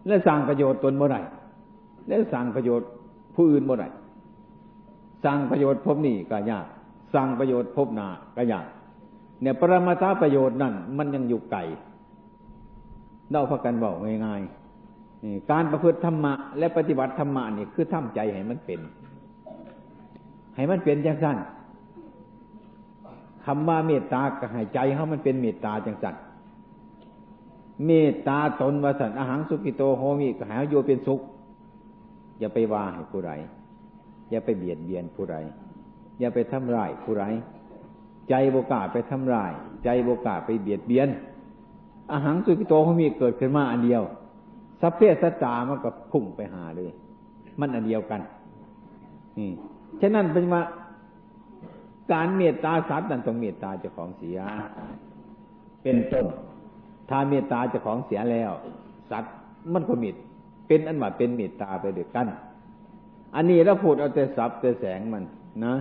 [0.08, 1.18] และสร้างประโยชน์ตนเมื่อไร
[2.08, 2.88] และสร้างประโยชน์
[3.36, 3.86] ผู้อื่นเมื่อไร
[5.24, 6.66] สร้างประโยชน์พบนี่ก็ยาก
[7.14, 8.66] สร้างประโยชน์พบหนาก็ยาก
[9.42, 11.60] เนี่ยปรมาตาประโยชน์นั่น มันยังอยู่ไกล
[13.30, 14.65] เล่าพักกันบอกง่ายๆ
[15.52, 18.80] การประพฤติธรรมะและปฏิบัติธรรมะนี่คือทำใจให้มันเป็น
[20.56, 21.38] ให้มันเป็นจังสั้น
[23.46, 26.16] คำว่าเมตตากับหายใจเขามันเป็นเมตตาจังสั้น
[27.86, 31.22] เมตตาตนวสันอาหารสุกิโตโฮมิกหายโยเป็นสุข
[32.40, 33.32] อย่าไปว่าให้ผู้ใด
[34.30, 35.36] อย่าไปเบียดเบียนผู้ใด
[36.20, 37.26] อย่าไปทำร้ายผู้ใด
[38.30, 39.52] ใจโบกาไปทำร้าย
[39.84, 41.10] ใจโบกาไปเบียดเบียน
[42.12, 44.04] อาหารสุกิโตโฮมิเกิดขึ้นมาอันเดียว
[44.86, 46.92] สัพเพสัจามันก็พุ่งไปหาเลย
[47.60, 48.22] มันอันเดียวกัน
[49.38, 49.50] นี่
[50.02, 50.62] ฉะนั้นเป็นว่า
[52.14, 54.38] การเมตตาสัตว์นั้นต้องเมตตาเจ้าของเสีย
[55.84, 56.26] เป็นต้น
[57.10, 58.52] ถ้าเมตตาเจ้าของเสียแล้ว
[59.12, 59.34] สัตว์
[59.74, 60.16] มันก็มิด
[60.68, 62.28] เป็นอันว่าเป็นเมตตาไปด้วยกัน
[63.36, 65.24] อันนี้เราพูดเอาแต่สับแต่แสงมัน
[65.64, 65.74] นะ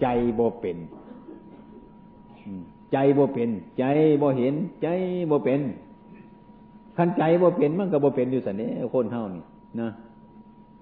[0.00, 0.78] ใจโบเป็น
[2.92, 3.84] ใจโบเป็น ใจ
[4.18, 4.88] โบเห็น ใจ
[5.28, 5.62] โบเป็น
[6.98, 9.42] ขันใจบ่เป็นมันก็บ่เป็นอยู่สันนี้คนเท่านี่
[9.80, 9.88] นะ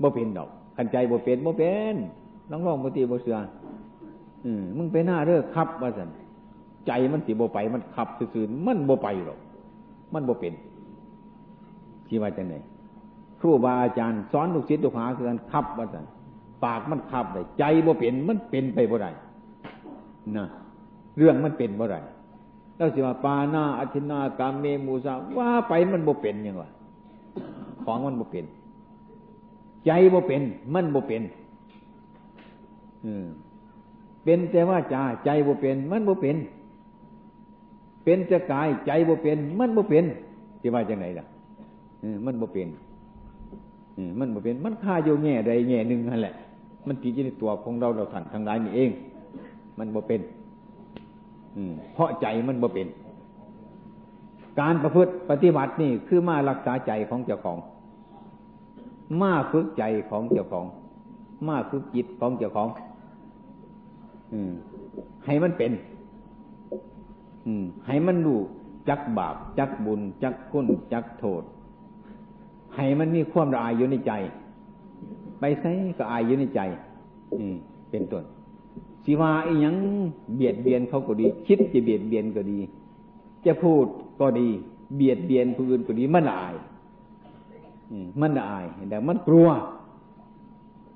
[0.03, 1.96] บ่เป็นดอกขันใจบ่เป็นบ่เป็น
[2.50, 3.37] น้องร้องบ่ตีบ่เสือ
[4.44, 6.09] อืมมึงไปหน้าเด้อขับว่าสัน
[6.87, 9.38] ใจมันสิบ่ไปมันขับซื่อๆมันบ่ไปหรอก
[10.14, 10.55] มันบ่เป็น
[12.07, 12.55] ที่ว่าจังไหน
[13.40, 16.05] ครูบาอาจารย์สอนลูกศิษย์ลูกหาคือการขับว่าสัน
[16.64, 19.11] ปากมันขับได้ใจบ่เป็นมันเป็นไปบ่ได้
[20.37, 20.46] นะ
[21.18, 22.00] เรื่องมันเป็นบ่ได้
[22.77, 26.69] แล้วสิว่าปานาอธินากามเมมูสาว่าไปมันบ่เป็นยังวะ
[27.85, 28.45] ของมันบ่เป็น
[29.87, 30.43] ใจบ่เป็น
[30.75, 31.23] มันบ่เป็น
[33.05, 33.13] อื
[34.25, 36.37] เป็นแต่ว่าจาใจบ่เป็น มันบ่เป็น
[38.05, 40.05] เป็นจะกายใจบ่เป็น มันบ่เป็น
[40.61, 41.25] ที่ว่าจังไหนล่ะ
[42.27, 42.69] มันบ่เป็น
[44.19, 46.35] มันบ่เป็น มันค่าอยู่แง่ใดแง่หนึ่งนั่นแหละ
[46.87, 48.91] มันติดอยู่ในตัวของเราเราทันทางหลายนี่เอง
[49.79, 50.21] มันบ่เป็น
[51.93, 52.88] เพราะใจมันบ่เป็น
[54.61, 57.59] การประพฤติปฏิบัตินี่คือมารักษาใจของเจ้าของ
[59.21, 60.67] มาฝึกใจของเจ้าของ
[61.49, 62.69] มาฝึกจิตของเจ้าของ
[64.33, 64.53] อืม
[65.25, 65.73] ให้มันเป็น
[67.47, 68.40] อืม ให้มันรู้
[68.88, 71.43] จักบาป จักบุญ จักคุณจักโทษ
[72.77, 74.12] ให้มันมีความละอายอยู่ในใจ
[75.40, 76.61] ไปใส่ก็อายอยู่ในใจ
[77.38, 77.55] อืม
[77.90, 78.25] เป็นต้น
[79.05, 79.75] สิว่าไอ้ยัง
[80.37, 82.59] เบียดเบียนเขาก็ดี คิดจะเบียดเบียนก็ดี
[83.47, 83.87] จะพูด
[84.21, 84.49] ก็ดี
[84.97, 86.55] เบียดเบียนผู้อื่นก็ดีมันอาย
[88.21, 89.49] มันอายแต่มันกลัว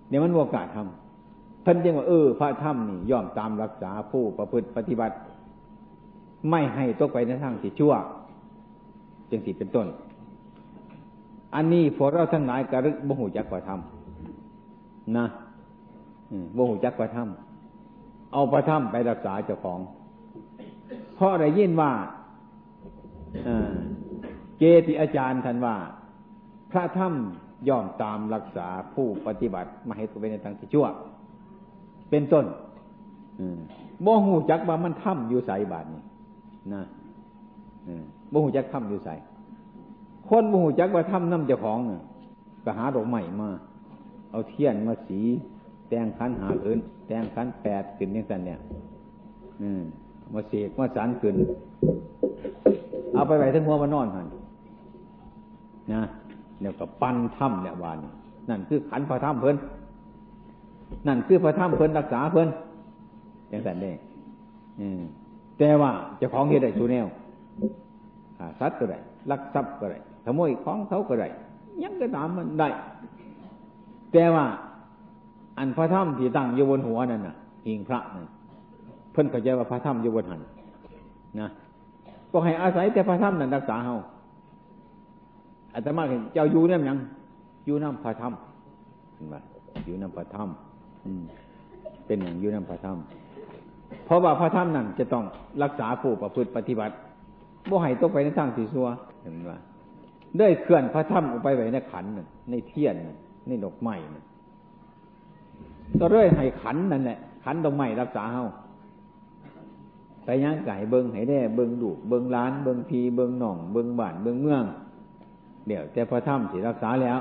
[0.08, 5.14] เดี๋ยวมันโอกาสทำท่านจึงว่าเออพระธรรมนี่ย่อมตามรักษาผู้ประพฤติปฏิบัติ
[6.50, 7.92] ไม่ให้ตกไปในทางที่ชั่ว
[9.30, 9.86] จึงสิเป็นต้น
[11.54, 13.80] อันนี้พวกเราทั้งหลายกระลึกบ่หูจักว่าธรรม
[15.16, 15.26] นะ
[16.56, 17.28] บ่หูจักว่าธรรม
[18.32, 19.80] เอาพระธรรมไปรักษาเจ้าของ
[21.14, 21.92] เพราะได้ยินว่า
[24.58, 25.76] เกติอาจารย์ท่านว่า
[26.70, 27.12] พระธรรม
[27.68, 30.86] ย่อมตามรักษาผู้ปฏิบัติมาให้ตัวไปในทางที่ชั่ว
[32.10, 32.44] เป็นต้น
[34.04, 36.02] บ่หูจักว่ามันถ้ำอยู่ใสบาทนี่
[36.74, 36.84] นะ
[38.32, 39.10] บ่หูจักถ้ำอยู่ใส
[40.28, 41.78] คนบ่หูจักว่าถ้ำน้ำเจ้าของ
[42.64, 43.50] ก็หาดอกใหม่มา
[44.30, 45.20] เอาเทียนมาสี
[45.88, 48.58] แตงขันหาขึ้น แตงขันแปดขึ้นนี่สันเนี่ย
[50.32, 51.34] มาเสกมาสารขึ้น
[53.12, 54.26] เอาไปไว้ทั้งหัวมานอนหัน
[55.92, 56.02] นะ
[56.60, 57.98] เดี๋ยวกับปั้นถ้ำเนี่ยวาน
[58.50, 59.56] นั่นคือขันพระถ้ำเพิ่น
[61.06, 62.48] นั่นคือพระถ้ำเพิ่นรักษาเพิ่น
[63.48, 63.92] อย่างสันเด้
[65.58, 65.90] แต่ว่า
[66.20, 67.06] จะของเหตุใดชูแนว
[68.60, 68.98] สัตว์ก็ได้
[69.30, 71.28] ลักทรัพย์ก็ได้ขโมยของเขาก็ได้
[71.82, 72.68] ยังก็ตามมันได้
[74.12, 74.44] แต่ว่า
[75.58, 78.26] อันพระถ้ำที่ตั้งอยู่บนหัวนั่นน่ะหิงพระนั่น
[79.12, 80.40] เพิ่นเข้าใจว่าพระถ้ำอยู่บนหัน
[81.40, 81.48] นะ
[82.32, 83.96] ก็ให้อาศัยแต่พระถ้ำนั่นรักษาเฮา
[85.74, 86.98] อาตมาเห็นเจ้าอยู่เนี่ยยัง
[87.66, 88.32] อยู่น้ำพระธรรม
[89.14, 89.36] เห็นไหม
[89.86, 90.48] อยู่น้ำพระธรรม
[92.06, 92.98] เป็นอย่างอยู่น้ำพระธรรม
[94.04, 95.24] เพราะว่าพระธรรมนั่นจะต้อง
[95.62, 96.94] รักษาผู้ประพฤติปฏิบัติ
[97.68, 98.88] บ่ให้ตกไปในทางสีซัว
[99.22, 99.52] เห็นไหม
[100.38, 102.04] ได้เคลื่อนพระธรรมออกไปไว้ในขัน
[102.50, 102.94] ในเทียน
[103.48, 103.94] ในดอกไม้
[105.98, 108.46] ก็เรื่อยให้ขันนั่นแหละขันดอกไม้รักษาเฮา
[110.24, 114.64] ไปย่างไก่เบิงให้ได้เบิงดูเบิงล้าน เบิงพีเบิงหน่อง เบิงบ้านเบิงเมือง
[115.66, 117.18] เดี๋ยวแต่พระธรรมสิรักษาแล้ว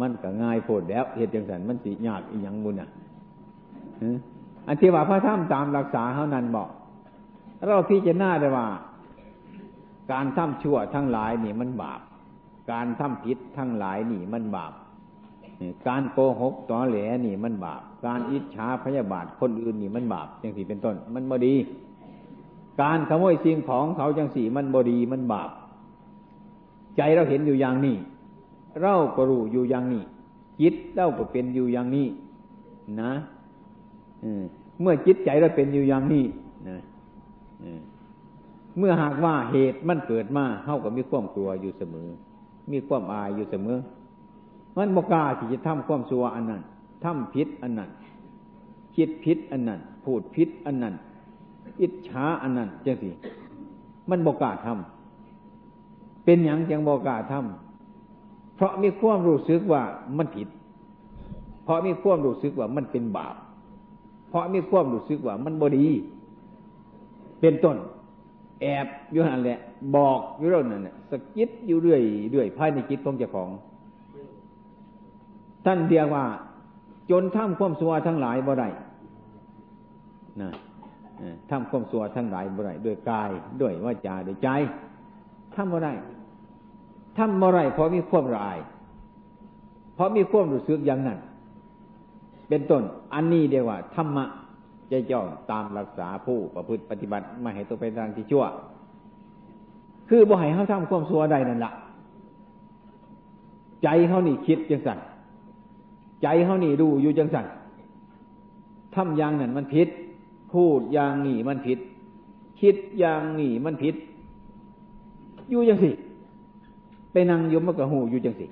[0.00, 2.90] มันก็ง่ายโพดแล้วเหตุจังสันมันสิยากอีกอย่างบุญอะ
[4.66, 6.68] อันที่ว่าพระธรรมตามรักษาเท่านั้นบอก
[7.66, 8.66] เราพิจารณาได้ว่า
[10.12, 12.00] การทำชั่วทั้งหลายนี่มันบาป
[12.72, 14.72] การทำผิดทั้งหลายนี่มันบาป
[15.86, 21.54] การโกหกต่อแหลนี่มันบาป การอิจฉาพยาบาทคนอื่นนี่มันบาปจังสี่เป็นต้น มันบดี
[22.80, 25.50] การขโมยสิ่งของเขาจังสี่มันบดีมันบาป
[26.96, 27.96] ใจเราเห็นอยู่อย่างนี้
[28.82, 30.02] เราก็รู้อยู่อย่างนี้
[30.60, 32.06] จิตเราก็เป็นอยู่อย่างนี้
[33.00, 33.12] นะ
[34.80, 36.24] เมื่อจิตใจเราเป็นอยู่อย่างนี้
[36.68, 36.76] นะ
[38.78, 42.08] เมื่อหากว่าเหตุมันเกิดมาเท่ากับมีความกลัวอยู่เสมอ
[42.72, 43.78] มีความอายอยู่เสมอ
[44.78, 46.62] มันบกาที่จะทำความสัวอันนั้น
[47.04, 47.90] ทำพิษอันนั้น
[48.94, 50.94] คิดพิษอันนั้นพูดพิษอันนั้น
[51.80, 53.10] อิจฉาอันนั้นจังสิ
[54.10, 59.82] มันบกาทำเป็นอย่างจังบอกาทำเพราะมีความรู้สึกว่า
[60.16, 60.48] มันผิด
[61.64, 63.34] เพราะมีความรู้สึกว่ามันเป็นบาป
[64.28, 65.86] เพราะมีความรู้สึกว่ามันบดี
[67.40, 67.76] เป็นต้น
[68.60, 69.58] แอบอยู่นั่นแหละ
[69.96, 73.48] บอกอยู่เรื่องนั้นสกิดอยู่เรื่อยเรื่อยภายในจิตของเจ้าของ
[75.64, 76.24] ท่านเดียกว่า
[77.10, 78.68] จนท่ามความสัวทั้งหลายบ่ได้
[80.40, 80.50] นะ
[81.50, 84.48] ท่ามความสัวทั้งหลายบ่ได้ด้วยกายด้วยวาจาด้วยใจ
[85.54, 85.92] ทำบ่ได้
[87.18, 88.58] ทำอะไรเพราะมีความละอาย
[89.94, 91.18] เพราะมีความรู้สึกอย่างนั้น
[92.48, 92.82] เป็นต้น
[93.14, 94.24] อันนี้เดียกว่าธรรมะ
[94.90, 98.44] จะจ้องตามรักษาผู้ประพฤติปฏิบัติไม่ให้ตัวไปทางที่ชั่ว
[100.08, 101.72] คือบ่ให้เขาทำความสัวใดนั่นละ
[103.82, 104.98] ใจเขานี่คิดจังสั่น
[106.22, 107.46] ใจเขานี่ดูอยู่จังสัน
[108.94, 109.88] ทำอย่างนั้นมันผิด
[110.52, 111.78] พูดอย่างนี้มันผิด
[112.60, 113.94] คิดอย่างนี้มันผิด
[115.50, 115.90] อยู่จังสิ
[117.12, 118.46] ไปนั่งยมมะกะหูอยู่จังสิ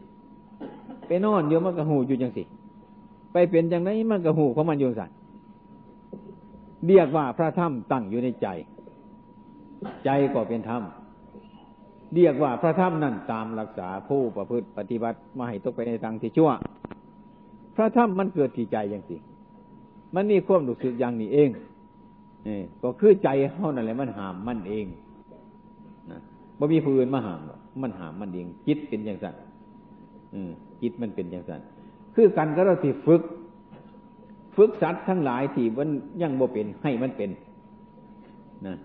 [1.06, 2.42] ไปนอนยมมะกะหูอยู่จังสิ
[3.32, 5.10] ไปเป็นจังไนมะกะหูของมันอยู่สัน
[6.86, 8.46] เรียกว่าพระธรรมตั้งอยู่ในใจ
[10.04, 10.82] ใจก็เป็นธรรม
[12.14, 16.50] เรียกว่าพระธรรมนั่นตามรักษาผู้ประพฤติปฏิบัติมาให้ตกไปในทางที่ชั่ว
[17.76, 19.16] พระธรรมมันเกิดที่ใจอย่างสิ
[20.14, 21.50] มันมีความรู้สึกอย่างนี้เอง
[22.46, 24.86] นี่ก็คือใจเท่านั้นแหละมันหามมันเอง
[26.10, 26.18] นะ
[26.58, 29.34] บ่มีผู้อื่นมาหามหรอกมันหามมันเองจิตเป็นอย่างสั้น
[30.82, 31.60] จิตมันเป็นอย่างสั้น
[32.14, 33.22] คือกันก็เราสิฝึก
[34.56, 35.88] ฝึกสัตว์ทั้งหลายที่มัน
[36.22, 37.30] ยังบ่เป็นให้มันเป็น
[38.66, 38.76] นะ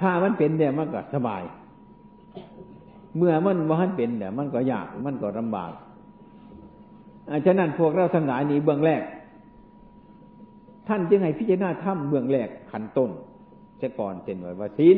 [0.00, 1.42] ถ้ามันเป็นเนี่ยมันก็สบาย
[3.16, 5.72] เมื่อมันว่ามันเป็นเนี่ยมันก็ยากมันก็ลำบาก
[7.46, 9.02] ฉะนั้นพวกเราทั้งหลายนี้เบื้องแรก
[10.88, 13.10] ท่านจึงให้พิจารณาถ้ำเบื้องแรกขันต้น
[13.78, 14.96] เช่ก่อนเช่นว่าศีล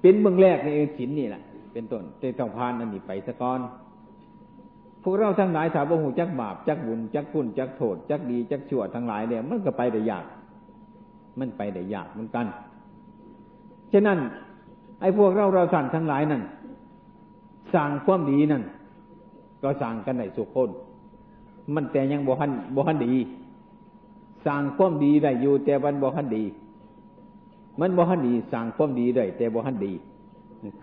[0.00, 1.42] เป็นเบื้องแรกในศีลนี่แหละ
[1.72, 3.60] เป็นต้นแต่ต้องผ่านอันนี้ไปสะก่อน
[5.02, 10.24] พวกเราทั้งหลายถามว่าหูจักบาปจักบุญจักคุณจักโทษจักดีจักชั่วทั้งหลายเนี่ยมันก็ไปได้ยาก
[11.38, 12.46] มันไปได้ยากเหมือนกัน
[13.92, 14.18] ฉะนั้น
[15.00, 16.42] ไอ้พวกเราเราสั่นทั้งหลายนั่น
[17.74, 18.62] สั่งความดีนั่น
[19.64, 20.70] ก็สั่งกันในสุขคน
[21.74, 23.14] มันแต่ยังบ่หันบ่หันดี
[24.46, 26.44] สั่งความดีได้อยู่ แต่บันบ่หันดี
[27.80, 29.92] มันบ่หันดีสั่งความดีได้แต่บ่หันดี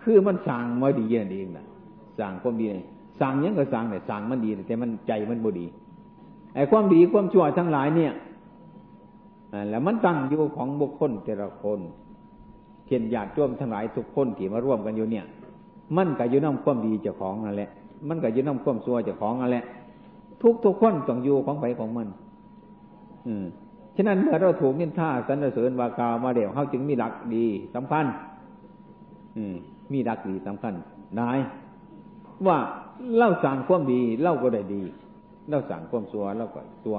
[0.02, 1.66] คือมันสั่งมาดีนั่นเองนะ
[2.18, 2.66] สั่งความดี
[3.20, 5.66] สั่งยังก็สั่งแต่สั่งมันดีแต่มันใจมันบ่ดี
[6.54, 8.12] ไอ้ความดีความชั่วทั้งหลายเนี่ย
[9.70, 11.80] แล้วมันตั้งอยู่ของบุคคลแต่ละคน
[12.86, 15.24] เขียนญาติร่วมทั้งหลายทุกคนที่มาร่วมกันอยู่เนี่ย
[15.96, 17.70] มันก็อยู่น้ำความดีเจ้าของนั่นแหละ
[18.08, 19.64] มันก็ยู่น้ำความชั่วจ้าของนั่นแหละ
[20.42, 22.08] ทุกทุกคนต้องอยู่ของไปของมัน
[23.26, 23.44] อืม
[23.96, 28.04] ฉะนั้นเมื่อเราถูกนินท่าสรรเสริญวากาวมาเดี๋ยวเขาจึงมีหลักดีสำคัญ
[29.36, 29.54] อืม
[29.92, 30.74] มีหลักดีสำคัญ
[31.18, 31.38] นาย
[32.46, 32.58] ว่า
[33.16, 34.82] เล่าสั่งความดีเล่าก็ได้ดี
[35.48, 36.96] เล่าสั่งความสัวเล่าก็ตัว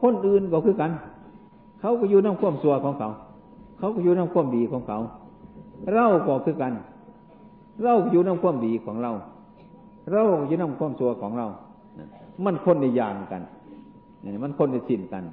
[0.00, 0.90] คนอื่นก็คือกัน
[1.80, 3.10] เขาก็อยู่น้ำความสัวของเขา
[3.78, 4.98] เขาก็อยู่น้ำความดีของเขา
[5.94, 6.72] เราก็คือกัน
[7.82, 9.12] เราอยู่น้ำความดีของเรา
[10.12, 11.46] เราอยู่น้ำความสัวของเรา
[12.44, 13.42] มันคนในอย่างกัน
[14.44, 15.24] มันคนในสิ่นกัน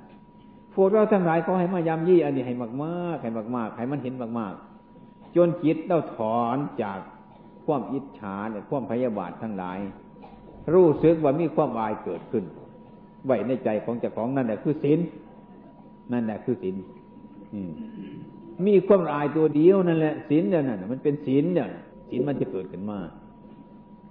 [0.73, 6.99] พวกเราทั้งหลายเขาให้มายำยี่อันนี้ให้มากๆให้มากๆให้มันเห็นมากๆ จนจิตเราถอนจาก
[7.65, 9.79] ความอิจฉาเนี่ยความพยาบาททั้งหลาย
[10.73, 12.43] รู้สึกว่ามีความอายเกิดขึ้น
[13.25, 14.99] ไว้ในใจของเจ้าของนั่นแหละคือศีล
[16.11, 16.75] นั่นแหละคือศีล
[18.67, 21.67] มีความอายตัวเดียวนั่นแหละศีลเนี่ยนั่นมันเป็นศีลเนี่ย
[22.09, 22.99] ศีลมันจะเกิดขึ้นมา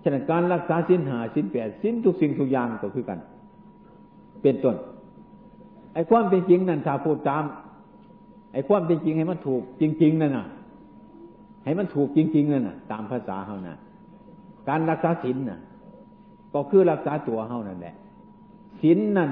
[0.05, 3.19] ฉะนั้นการรักษาศีลหาศีลแปดศีลทุกสิ่งทุกอย่างก็คือกัน
[4.43, 4.77] เป็นต้น
[5.95, 7.45] ไอ้ความเป็นจริงนั่นถ้าพูดตาม
[8.53, 10.47] ไอ้ความเป็นจริงให้มันถูกจริง ๆนั่นน่ะ
[11.65, 13.77] ให้มันถูกจริง ๆนั่นน่ะ ตามภาษาเขานะ
[14.69, 15.61] การรักษาศีลน่ะ
[16.55, 17.95] ก็คือรักษาตัวเขานั่นแหละ
[18.81, 19.31] ศีลนั่น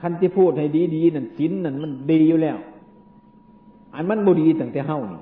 [0.00, 2.56] คันที่พูดให้ดีๆนั่นศีลนั่นมันดีอยู่แล้ว
[3.94, 5.20] อันมันบุดีตั้งแต่เฮานี่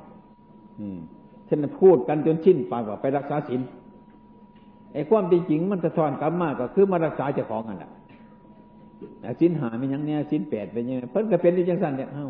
[0.80, 0.98] อืม
[1.48, 3.60] ฉะนั้นพูดกันจนชินปากว่าไปรักษาศีล
[4.96, 7.90] ไอ้ความจริงมันจะท้อนกลับมาก็คือมารักษาเจ้าของกันแหละ
[9.40, 12.28] ศีลหาไม่ยังเนี่ยศีลแปดเป็นยังเพิ่นก็เป็นที่จังสันเนี่ยเฮ้า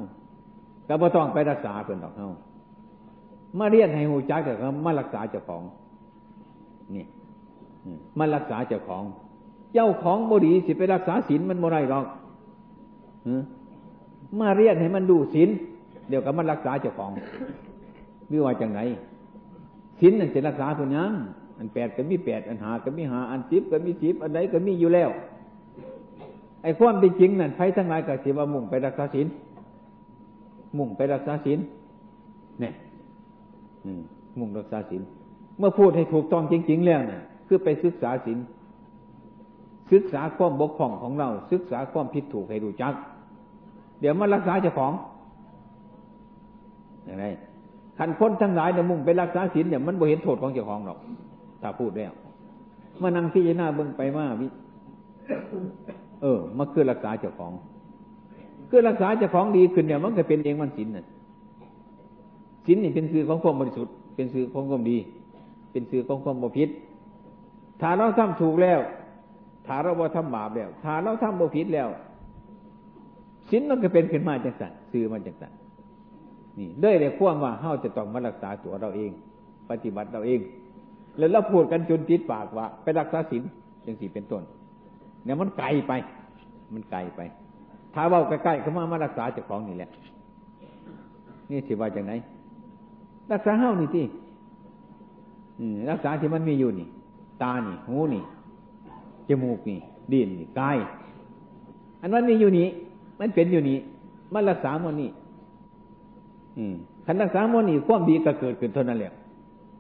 [0.88, 2.30] ก็บ่ต้องไปรักษาเพิ่นดอกเฮ้า
[3.58, 5.62] มาเรียนให้หูจักแต่ก็มารักษาเจ้าของ
[6.96, 7.06] นี่
[8.18, 9.04] มารักษาเจ้าของ
[9.74, 12.06] เจ้าของบดีสิไปรักษาศีลมันโมไรหรอก
[14.40, 15.48] มาเรียนให้มันดูศีล
[16.08, 17.10] เดี๋ยวก็มารักษาเจ้าของ
[18.30, 18.80] วิว่าจังไหน
[20.00, 21.12] ศีลนั่นจะรักษาผู้ยัง
[21.59, 25.11] อันแปดก็มีแปดอันหาก็มีหาอันสิบก็มีสิบอันใดก็มีอยู่แล้ว
[26.62, 29.26] ไอ้ความเป็นจริงนั่นไฟทั้งหลายก็สิว่ามุ่งไปรักษาศีล
[30.78, 31.59] มุ่งไปรักษาศีล
[32.61, 32.72] เนี่ย
[34.38, 35.02] มุ่งรักษาศีล
[35.59, 38.38] เมื่อพูดให้ถูกต้องจริง ๆ แล้วเนี่ยคือไปศึกษาศีล
[39.92, 42.92] ศึกษาความบกพร่องของเรา ศึกษาความผิดถูกให้รู้จัก
[44.00, 44.92] เดี๋ยวมารักษาเจ้าของ
[47.04, 47.24] อย่างไร
[47.98, 50.98] ขันพ้นทั้งหลายเนี่ยมุ่งไปรักษาศีลเนี่ยมันบ่เห็นโทษของเจ้าของหรอก
[51.62, 52.12] ถ้าพูดแล้ว
[53.02, 54.46] มานั่งพิจารณาเบิ่งไปว่าวิ
[56.22, 57.52] เออมาคือรักษาเจ้าของ
[58.70, 61.07] คือรักษาเจ้าของดีขึ้นเนี่ยมันก็เป็นเองมันศีลน่ะ
[62.66, 64.98] ศีลนี่เป็นสื่อของความบริสุทธิ์เป็นสื่อของความดี
[65.72, 66.68] เป็นสื่อของความบพิษ
[67.80, 68.80] ถ้าเราทำถูกแล้ว
[69.66, 71.88] ถ้าเราว่าทำบาปแล้วถ้าเราทำบพิษแล้ว
[73.50, 75.59] ศีลมันก็เป็นขึ้นมาจากสัตว์สื่อมาจากสัตว์
[76.59, 79.11] นี่ด้วยแต่ความว่าเฮาจะต้องมารักษาตัวเราเอง
[79.70, 80.40] ปฏิบัติเราเอง
[81.18, 83.42] แล้วเราพูดกันจนติดปากว่า ไปรักษาศีล
[83.84, 84.42] จังสี่เป็นต้น
[85.24, 85.92] เนี่ยมันไกลไป
[86.74, 87.20] มันไกลไป
[87.94, 89.90] ถ้าเบาใกล้ๆเข้ามามารักษาเจ้าของนี่แหละ
[91.50, 92.12] นี่ถือว่าจากไหน
[93.32, 94.04] รักษาเฮ้านี่ที่
[95.90, 96.88] รักษาที่มันมีอยู่นี่
[97.42, 98.22] ตานี่ หูนี่
[99.28, 99.78] จมูกนี่
[100.12, 100.78] ดินนี่กาย
[102.00, 102.66] อันนั้นมีอยู่นี่
[103.18, 103.78] มันเป็นอยู่นี่
[104.32, 105.10] มันรักษามันนี่
[107.06, 109.12] ขันรักษามันนี่ความดีก็เกิดขึ้นเท่านั้นแหละ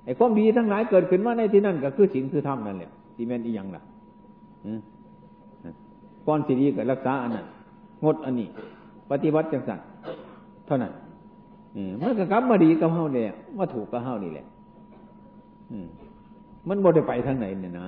[0.06, 3.82] ไอ้ความดีทั้งหลายเกิดขึ้นมาในที่นั่นก็คือศีลคือธรรมนั่นแหละที่แม่นอีหยังล่ะ
[6.26, 7.46] ก้อนสีดีกับรักษาอันนั้น
[8.04, 8.48] งดอันนี้
[9.10, 9.80] ปฏิบัติจังสัน
[10.66, 10.92] เท่านั้น
[12.00, 14.46] มันก็กลับมาดีกับเฮาเนี่ยมาถูกกับเฮานี่แหละ
[16.68, 17.86] มันบ่ได้ไปทางไหนเนี่ยนะ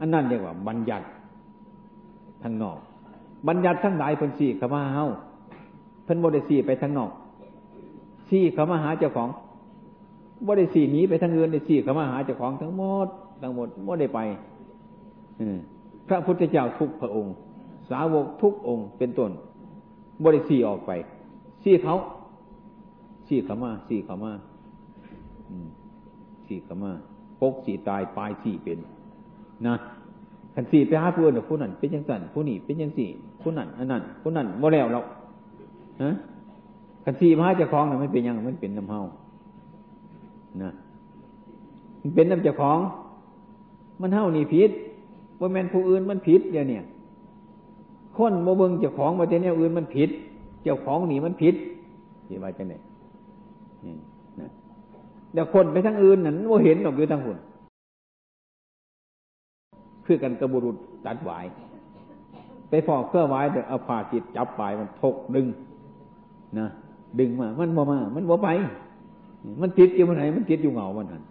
[0.00, 1.06] อันนั้นเรียกว่า บัญญัติ
[2.42, 2.78] ทางนอก
[3.48, 5.06] บัญญัติทั้งหลายเพิ่นสี่เข้ามาเฮา
[6.04, 7.10] เพิ่นบ่ได้สี่ไปทางนอก
[8.30, 9.28] สี่เข้ามาหาเจ้าของ
[10.46, 13.08] บ่ได้สี่หนีไปทางอื่นได้สี่เข้ามาหาเจ้าของทั้งหมด
[13.42, 14.20] ทั้งหมดบ่ได้ไป
[16.08, 17.34] พระพุทธเจ้าทุกพระองค์
[17.90, 19.30] สาวกทุกองค์เป็นต้น
[20.22, 20.90] บ่ได้สี่ออกไป
[21.64, 21.94] สี่เขา
[23.28, 24.32] สี่ขามาสี่ขามา
[26.46, 26.92] สี่ขามา
[27.40, 28.78] ปกสี่ตายปลายสี่เป็น
[29.66, 29.74] นะ
[30.54, 33.08] ขันสี่ไปหาผู้อื่นผู้นั้นเป็นยังสั่นผู้นี้เป็นยังสี่
[33.40, 35.00] ผู้นั้นอันนั้นผู้นั้นโมแล้วเรา
[36.02, 36.10] ฮะ
[37.04, 39.00] ขันสี่มาเจ้าของน่ะมันเป็นยังมันเป็นน้ำเฮา
[40.62, 40.70] นะ
[42.02, 42.78] มันเป็นน้ำเจ้าของ
[44.00, 44.70] มันเฮานี่ผิด
[45.40, 46.78] ว่าแมนผู้อื่นมันผิดเดี๋ยวนี้
[48.16, 50.10] คนโมเบิงเจ้าของมาเจเนี่ยอื่นมันผิด
[50.62, 51.54] เจ้าของนี่มันผิด
[52.26, 52.74] ที่ว่าจะไหน
[53.84, 53.94] นี่
[54.40, 54.48] นะ
[55.32, 57.38] เดี๋ยวคนไปทั้งอื่นนั่นว่าเห็นหรอกอยู่ทั้งหุ่น
[60.06, 60.76] คือกันกระบุรุษ
[61.06, 61.44] ตัดหวาย
[62.68, 65.46] ไปฟอกเพื่อไว้เดี๋ยวเอาผ่าจิตจับปลายมันทกดึง
[66.58, 66.66] นะ
[67.18, 68.48] ดึงมา มันบ่มา มันบ่ไป
[69.60, 71.22] มันติดอยู่มันไหนมันติดอยู่เหงามันนั่น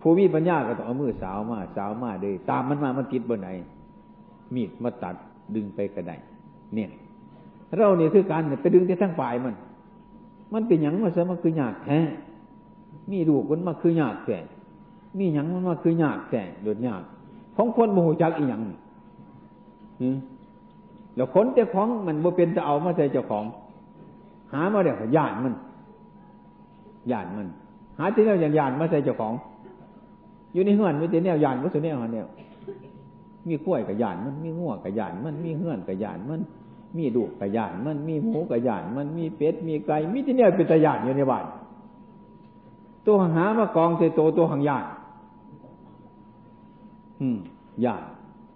[0.00, 3.48] ผู้มีปัญญาก็ต้องเอามือสาวมาสาวมาเลยตามมันมามันติดบนไหน
[4.54, 5.14] มีดมาตัด
[5.54, 6.12] ดึงไปกระได
[6.74, 6.90] เนี่ย
[7.76, 9.54] เราเนี่ยคือการไปดึงที่ทั้งปลายมัน
[10.52, 11.98] มันเป็นอย่างมาเสมันคือหยาดแท้
[13.10, 14.38] มีดูกมันมาคือหยาดแท้
[15.18, 17.02] มีหยังมันมาคือหยาดแท้โดดหยาด
[17.56, 18.60] ของคนโมโหจักอีหยัง
[21.16, 23.44] แล้วคนเจ้าของมันบ่เป็นจะเอามาใส่เจ้าของ
[24.52, 25.54] หามาเดี๋ยวญาติมัน
[27.12, 27.46] ญาติมัน
[27.98, 29.34] หาที่แนวอย่างญาติมาใส่เจ้าของ
[30.52, 32.26] อยู่ในเฮือนไม่แต่แนวญาติก็สุแนวหันแนว
[33.48, 36.40] มีกล้วยกับญาติมันมีงัวกับญาติมันมีเฮือนกับญาติมัน
[36.96, 41.44] มีดูกกับญาติมันมีหมูกับญาติมันมีเป็ดมีไก่มีที่แนวเป็นตาญาติอยู่ในบ้าน
[43.06, 44.88] ตัวหามากองใส่ตัวตัวหางญาติ
[47.20, 47.38] อืม
[47.82, 48.02] หยาด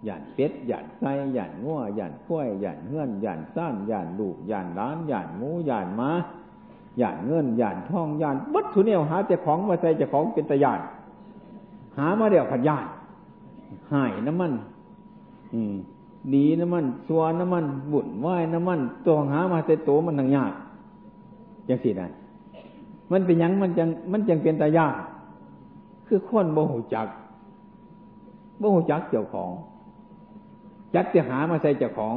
[0.05, 6.09] หยาดเป็ดหยาดไก่หยาดง้วหยาดข้วยหยาดเงื่อนหยาดซ่านหยาดลูกหยาดล้านหยาดหมูหยาดม้า
[7.01, 10.79] ยาดเงินหยาดทองหยาดบัดทุเนี่ยวหาเจ้าของมาใส่เจ้าของเป็นตะยาน
[11.97, 12.85] หามาเดี๋ยวผัดยาน
[13.93, 14.51] หายน้ำมัน
[15.53, 15.75] อืม
[16.33, 20.51] ดีน้ำมันสัวน้ำมันบุญไหวน้ำมัน ตัวหามาใส่โตมันทังยาก
[21.69, 22.07] ยังสิได้
[23.11, 24.95] มันเป็นยังมันจังมันจังเป็นตายาก
[26.07, 27.07] คือคนโมโหจัก
[28.61, 29.51] บ่หูจักเจ้าของ
[30.95, 32.15] จักจะหามาใส่เจ้าของ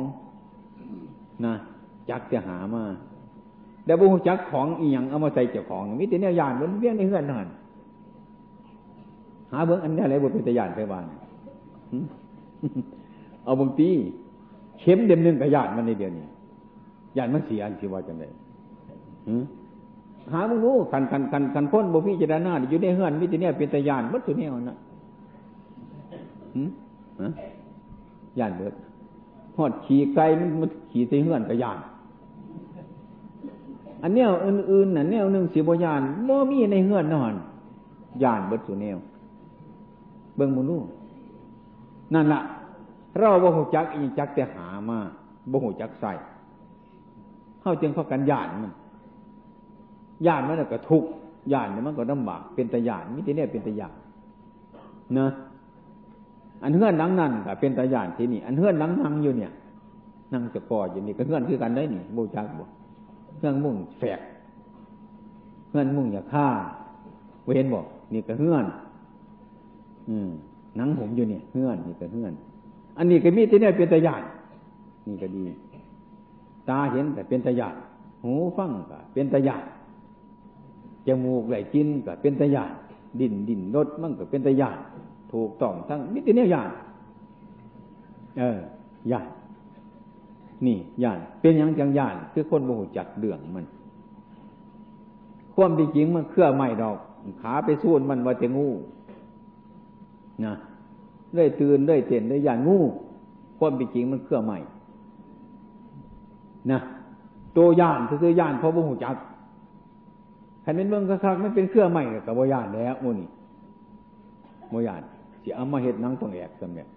[1.45, 1.55] นะ
[2.11, 2.83] จักจะหามา
[3.85, 7.49] แต่บ่หูจักของอีหยังเอามาใส่เจ้าของมิต่เนี่ยยานบนเวียนในเฮือนนั่น
[9.53, 11.05] หาเบิ้งอันนี้อะไรบนเป็นตยานไปบ้าน
[13.45, 13.91] เอาบางที
[14.81, 16.25] เข็มเด็มหนึ่งกับยานมันในเดียวนี้
[17.17, 18.25] ยานมันเสียอันสิว่าจังได
[20.33, 24.77] หาบ่รู้คันคันคันคันพ้นบ่พี่จดานาอยู่ในเฮือนมิต่เนี่ยเป็นตยานมัดตัวเนี่ยนะ
[28.39, 28.75] ยานเบิด
[29.57, 31.79] หอดขี่ไกลมันมันขี่ใส่เหือนกับยาน
[34.05, 37.35] อันเนี้ยอื่นๆน่ะแนวหนึ่งสีบยานบ่มีในเหือนนอน
[38.23, 38.99] ยานเบิดสุแนว
[40.37, 40.79] เบิ่งมุนู
[42.15, 42.41] นั่นละ
[43.19, 44.99] เราบ่หูจักอีจักแต่หามา
[45.51, 46.13] บ่หูจักใส่
[47.61, 48.73] เข้าจึงเข้ากันยานมัน
[50.27, 51.05] ยานมันก็ทุก
[51.53, 53.95] ยานเนี่ยมันก็ลำบากเป็นตะยานมิต่เนี่ยเป็นตะยาน
[55.19, 55.27] นะ
[56.63, 59.53] อันเฮือนหลังนั่นก็เป็นตาญานที่นี่ อันเฮือนหลังนั่งอยู่เนี่ย
[60.33, 62.67] นั่งจะกออยู่นี่ก็เฮือนคือกันได้นี่บูจักบ่
[63.39, 64.21] เฮือนมุ่งแฝก
[65.71, 66.47] เฮือนมุ่งอย่าฆ่า
[67.45, 68.67] เว้นบอกนี่ก็เฮือน
[70.09, 70.31] อืม
[70.77, 72.33] หนังผมอยู่เนี่ยเฮือนนี่ก็เฮือน
[72.99, 74.23] อันนี้ก็มีที่เนี่ยเป็นตาญาน
[75.07, 75.43] นี่ก็ดี
[76.69, 77.75] ตาเห็นแต่เป็นตาญาน
[78.25, 79.63] หูฟังก็เป็นตาญาน
[81.07, 82.71] จมูกไหลกินก็เป็นตาญาน
[83.21, 84.77] ดินดินรถมันก็เป็นตาญาน
[85.33, 86.71] ถูกต้องทั้งมิติเนี่ยญาณ
[88.39, 88.59] เออ
[89.13, 89.27] ญาณ
[90.67, 93.67] นี่ญาณเป็นอย่างจังญาณคือคนโมโหจักเดืองมัน
[95.55, 96.99] ความจริงมันเครื่อไม่ดอก
[97.43, 98.69] ขาไปสู้มันว่าจะงู
[100.45, 100.55] นะ
[101.33, 102.79] เรื่อยตื่นเรื่อยเต้นเรื่อยญาณงู
[103.59, 104.59] ความจริงมันเครื่อไม่
[106.73, 106.81] นะ
[107.57, 109.17] ตัวญาณคือญาณเพราะโมโหจัก
[110.63, 113.29] ใครเป็นเมืองคักๆไม่เป็นเครื่อไม่กับว่าญาณแล้วโมนี่
[114.71, 115.03] โมญาณ
[115.43, 116.89] สิเอามาเห็ดนังต้องแอกสำเนี่ย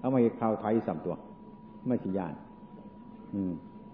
[0.00, 1.14] เอามาเห็ดข่าวไทยสัมตัว
[1.86, 2.34] ไม่สิย่าน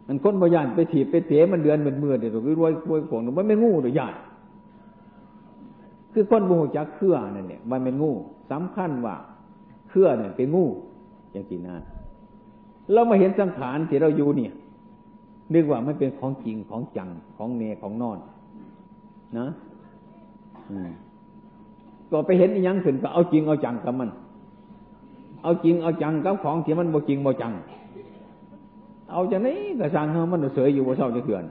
[0.07, 4.15] มันคนบยานไปถีบไปเตะมันเดือนเหมือนมือเดี๋ยวรวยรวยขวงมันไม่งูหรือยาน
[6.13, 8.13] คือคนโมโหจักเครื่อนั่นเนี่ยมันเป็นงู
[8.53, 9.17] สำคัญว่า
[9.89, 10.65] เครื่อเนี่ยเป็นงู
[11.33, 11.75] อย่างจีน่า
[12.93, 14.53] เรามาเห็นสังขารที่เราอยู่เนี่ย
[15.55, 18.19] นึกว่ามันเป็นของจริงของจังของเนของนอน
[19.39, 19.47] นะ
[22.11, 24.11] ก็ไปเห็นยังขึ้นก็เอาจริงเอาจังกับมัน
[25.43, 27.53] เอาจริงเอาจังกับของที่มันบ่จริงบ่จัง
[29.11, 31.45] เอาจากนี้ก็สั่งมันเสยอยู่บ่เศร้าจะเกิน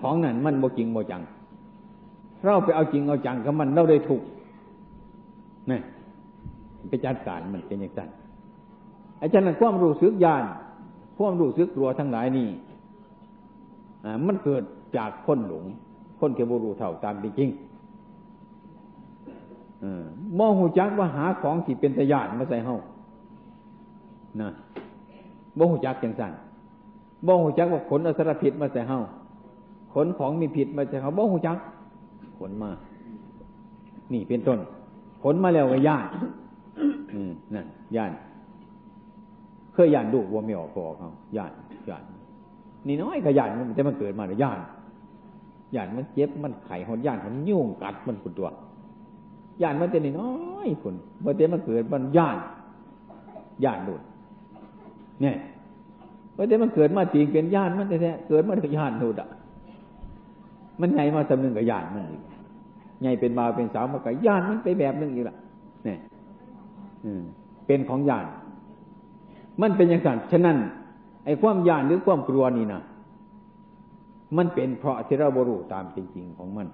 [0.00, 1.22] ของนั้นมันบ่จริงบ่จัง
[2.44, 4.22] เราไปเอาจริงเอาจังกับมันเราได้ถูก
[5.70, 5.78] นี่
[6.88, 8.08] ไปจัดการมันเป็นอย่างนั้น
[9.20, 10.44] อาจารย์ความรู้สึกญาณ
[11.18, 12.48] ความรู้สึกตัวทั้งหลายนี่
[14.26, 14.62] มันเกิด
[14.96, 15.64] จากคนหลง
[16.20, 17.50] คนเทวรูเท่าตามจริง
[20.38, 22.76] มองหูจักว่าหาของที่เป็นตะยานมาใส่เฮา
[24.40, 24.50] นะ
[25.58, 26.32] บ่หูจักจังสัน
[27.26, 28.98] บ่หูจักว่าขนอสรพิษมาใส่เฮา
[29.92, 31.58] ขนของมีผิดมาใส่เฮาบ่หูจัก
[32.38, 32.70] ขนมา
[34.12, 34.58] นี่เป็นต้น
[35.22, 36.06] ขนมาแล้วก็ย่าน
[37.12, 38.12] อืมนั่นย่าน
[39.72, 41.52] เคยย่านดูว่าไม่ออกก็ออกเขาย่าน
[41.88, 42.02] ย่าน
[42.86, 44.58] นี่น้อยก็ย่านมันจะมันเกิดมาแล้วย่าน
[45.74, 48.48] ย่านมันเจ็บมันไข่หดย่านมันยุ่งกัดมันขุดตัว
[49.62, 52.36] ย่านมันจะนี่น้อยคนเมื่อเต็มันเกิดมันย่าน
[53.64, 54.00] ย่านดูด
[55.22, 55.36] เนี่ย
[56.34, 59.28] เมื่อเต็มันเกิดมาจริงเป็นย่านมันแท้ๆเกิดมาถึงย่านดูดอะ
[60.80, 62.22] มันไงมาสำนึกกับย่านมันอีก
[63.02, 65.36] ไงเป็นมาเป็นสาวมากับย่านมันไปแบบนึงอีกละ
[65.84, 65.98] เนี่ย
[67.66, 68.26] เป็นของย่าน
[69.60, 70.56] มันเป็นอย่างนั้นฉะนั้น
[71.24, 72.80] ไอ้ความย่านหรือความกลัวนี่นะ
[74.36, 76.66] มันเป็นเพราะที่เราบรู้ตามจริงๆของมัน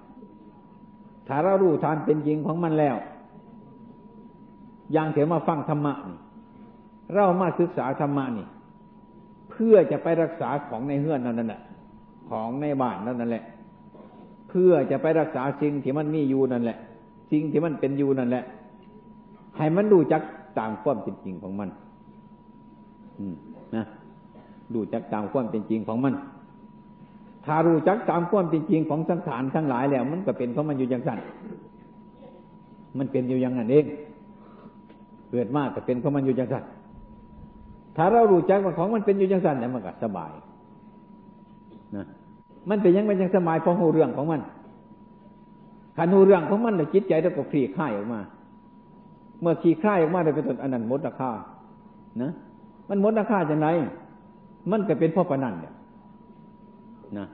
[1.27, 2.95] ถ้าเรารู้ทานเป็นจริงของมันแล้ว
[4.93, 6.17] อย่างเถอมาฟังธรรมะนี่
[7.15, 8.47] เรามาศึกษาธรรมะนี่
[9.51, 11.61] เพื่อจะไปรักษาของในเฮือนนั่นแหละ
[12.29, 13.43] ของในบ้านนั่นแหละ
[14.49, 16.77] เพื่อจะไปรักษาสิ่งที่มันมีอยู่นั่นแหละ
[17.31, 18.43] สิ่งที่มันเป็นอยู่นั่นแหละ
[19.57, 20.21] ให้มันดูจัก
[20.59, 21.69] ตามความเป็นจริงของมัน
[23.19, 23.35] อืม
[23.75, 23.85] นะ
[24.73, 26.13] ดูจักตามความเป็นจริงของมัน
[27.45, 31.19] ถ้ารู้จักตามความเป็นจริงของสังขารทั้งหลายแล้ว มันก็เป็นของมันอยู่อย่างนั้น
[32.97, 33.85] มันเป็นอยู่อย่างนั้นเอง
[35.31, 36.63] เกิดมากก็เป็นของมันอยู่อย่างนั้น
[37.95, 40.31] ถ้าเรารู้จักว่าของมันเป็นอยู่อย่างนั้นเนี่ยมันก็สบาย
[41.95, 42.05] นะ
[42.69, 44.41] มันเป็นยังไงยังสบายพราะหูเรื่องของมัน
[45.97, 48.19] ขันหูเรื่องของมันเลยจิตใจเราก็คลี่คลายออกมา
[49.41, 51.31] เมื่อคลี่คลายออกมาเลยเป็นต้นอันนั้นมดราคา
[52.21, 52.31] นะ
[52.89, 53.67] มันมดราคาจะไหน
[54.71, 55.73] มันก็เป็นพ่อปนันเนี่ย
[57.17, 57.25] นะ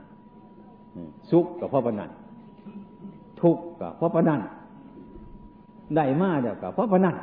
[1.30, 2.10] สุขกับพ่อปนัน
[3.40, 4.40] ทุกข์กับพ่อปนัน
[5.96, 7.16] ได้มาเดี๋ยวกับพ่อปนัน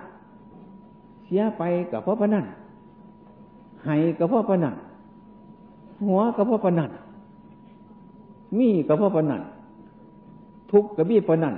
[1.25, 2.45] เสียไปกับพ่อปนัน
[3.86, 4.75] ให้กับพ่อปนัน
[6.07, 6.91] หัวกับพ่อปนัน
[8.57, 9.41] มีกับพ่อปนัน
[10.71, 11.55] ทุกข์กับมีปนัน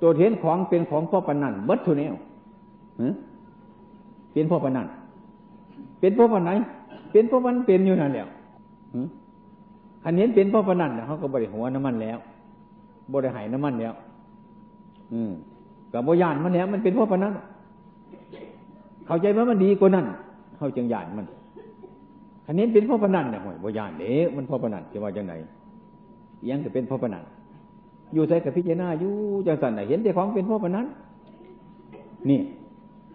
[0.00, 2.14] ตัวเห็นของเป็นของพ่อปนันบัดทุเนว
[4.32, 4.86] เป็นพ่อปนัน
[6.04, 6.50] เป็นพ่อปนไหน
[7.12, 8.28] เป็นพ่อมันเป็นอยู่นั่นแหละ
[10.04, 12.18] อันนี้เป็นพราะนันเขาก็บริหัวน้ำมันแล้ว
[13.12, 13.94] บริหายน้ำมันแล้ว
[15.12, 15.32] อืม
[15.92, 17.32] กับบยานมันแล้วมันเป็นพราะนัน
[19.06, 20.06] เข้าใจว่ามันดีกว่านั้น
[20.56, 21.26] เข้าจึงยานมัน
[22.46, 25.34] อันนี้เป็นพราะพนันเนี่ยห่วยบ่ยานเด้มันพราะพนันจะว่าจังไหน
[26.48, 27.24] ยังจะเป็นพราะพนัน
[28.14, 29.12] อยู่ใส่กับพิจารณาอยู่
[29.46, 30.86] จังสันไหนเห็นแต่ของเป็นพราะพนัน
[32.30, 32.40] นี่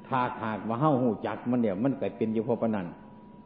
[0.08, 2.86] ถ้าหากว่าเฮ้าหูจักมันเดี๋ยวมันเกิดเป็นอยู่พราะพนัน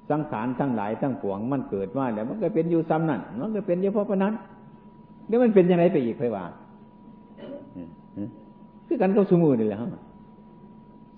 [0.10, 4.34] สังขารทั้งหลายทั้งปวงมันเกิดว่าแล้วมันก็เป็นอยู่ซ้ำนั่นมันก็เป็นเฉพาะพนัน
[5.28, 6.44] เดี๋ยวมันเป็นยังไงไปอีกไปว่า
[8.88, 9.88] คือกันก็สมือนี่แหละฮะ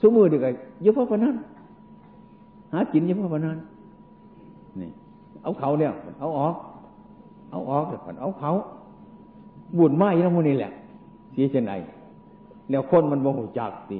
[0.01, 0.51] สมือดีกับ
[0.84, 3.57] เฉพาะพนันากินเฉพาะพนั้น
[4.80, 4.89] นี่
[5.43, 6.55] เอาเขาเนี่ยเอาออก
[7.51, 8.51] เอาออกเดี๋ยวก่อนเอาเขา
[9.78, 10.71] บุญไหม้แล้วมันนี่แหละ
[11.32, 11.73] เสียเช่นไร
[12.69, 13.97] แล้วคนมันโมโหจักสิ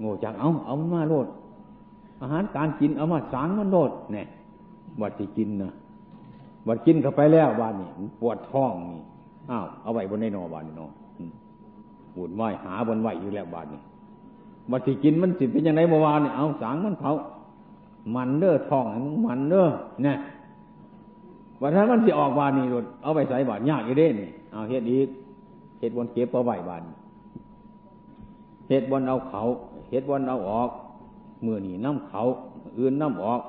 [0.00, 1.26] โง่จักเอาเอามาโลด
[2.20, 4.26] อาหารการกินเอามาสางมันโลดเนี่ย
[5.00, 5.72] วัดที่กินนะ
[6.68, 7.88] วัดกินเข้าไปแล้ววานนี่
[8.20, 9.02] ปวดท้องนี่
[9.50, 10.86] อ้าวเอาไว้บนในนอบานนี่นอ
[12.14, 13.80] ปูดไหวหาบนไหวอยู่แล้วบานนี่
[14.70, 17.12] วัดที่กินมันสิเป็นยังไงเมื่อวานนี่เอาสางมันเขา
[18.14, 19.66] มันเด้อทองมึงมันเด้อ
[20.02, 20.16] เนี่ย
[21.60, 25.08] วันนั้นมันสิออกบานนี่รถเอาไปใส่บานยากอีเด้นี่เอาเฮ็ดอีก
[25.78, 26.82] เฮ็ดบนเก็บเอาไว้บาน
[28.68, 29.40] เฮ็ดบนเอาเขา
[29.90, 30.70] เฮ็ดบนเอาออก
[31.46, 32.22] มือนีน้ำเขา
[32.78, 33.40] อื่นน้ำออก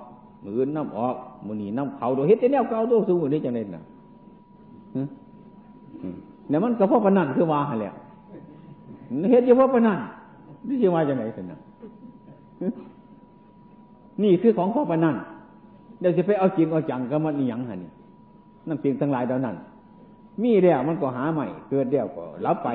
[0.44, 3.84] มืออื่นน้ำออกมือนีน้ำเขาโดยเฮ็ดแต่แนวเก่าตัวสูงมือนี้จังเลยนะ
[6.50, 7.96] เนี่ยมันก็เพราะปนันคือว่าแล้ว
[9.32, 10.00] เฮ็ดเฉพาะปนัน
[10.68, 11.60] นี่จะว่าจังไหนสินะ
[14.24, 15.16] นี่คือของพ่อปนัน
[16.00, 17.92] เดี๋ยวจะไปเอาจริงเอาจังก็มันยังฮะนี่
[18.68, 19.56] นั่นเพียงทั้งหลายเท่านั้น
[20.44, 22.70] มีแล้วมันก็หาใหม่ เกิดเดียวก็รับไป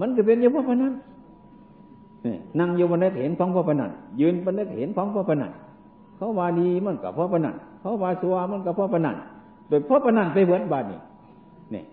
[0.00, 0.92] มันก็เป็นเฉพาะปนัน
[2.58, 5.52] นั่งอยู่บนนั้นเห็นของพ่อปนันยืนบนนั้นเห็นของพ่อปนัน
[6.16, 9.16] เขาว่าดีมันกับพ่อปนันเขาว่าสัวมันกับพ่อปนัน
[9.68, 10.98] โดยพ่อปนันไปเหมือนบานี่
[11.72, 11.84] เนี่ย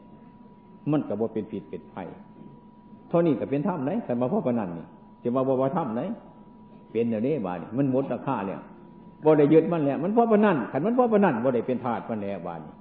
[0.92, 1.96] มันกับว่าเป็นผิดเป็นไฟ
[3.10, 4.86] เท่านี้ก็เป็นถ้ำไหนแต่มาพ่อปนันนี่
[5.24, 6.02] จะมาบอกว่าถ้ำไหน
[6.92, 8.62] เป็นอย่างนี้บานี่มันหมดราคาแล้ว
[9.24, 12.74] บ่ได้ยึดมันแล้วมันพ่อปนั่นขันมันพ่อปนั่นบ่ได้เป็นถาดมันแล้วบานี่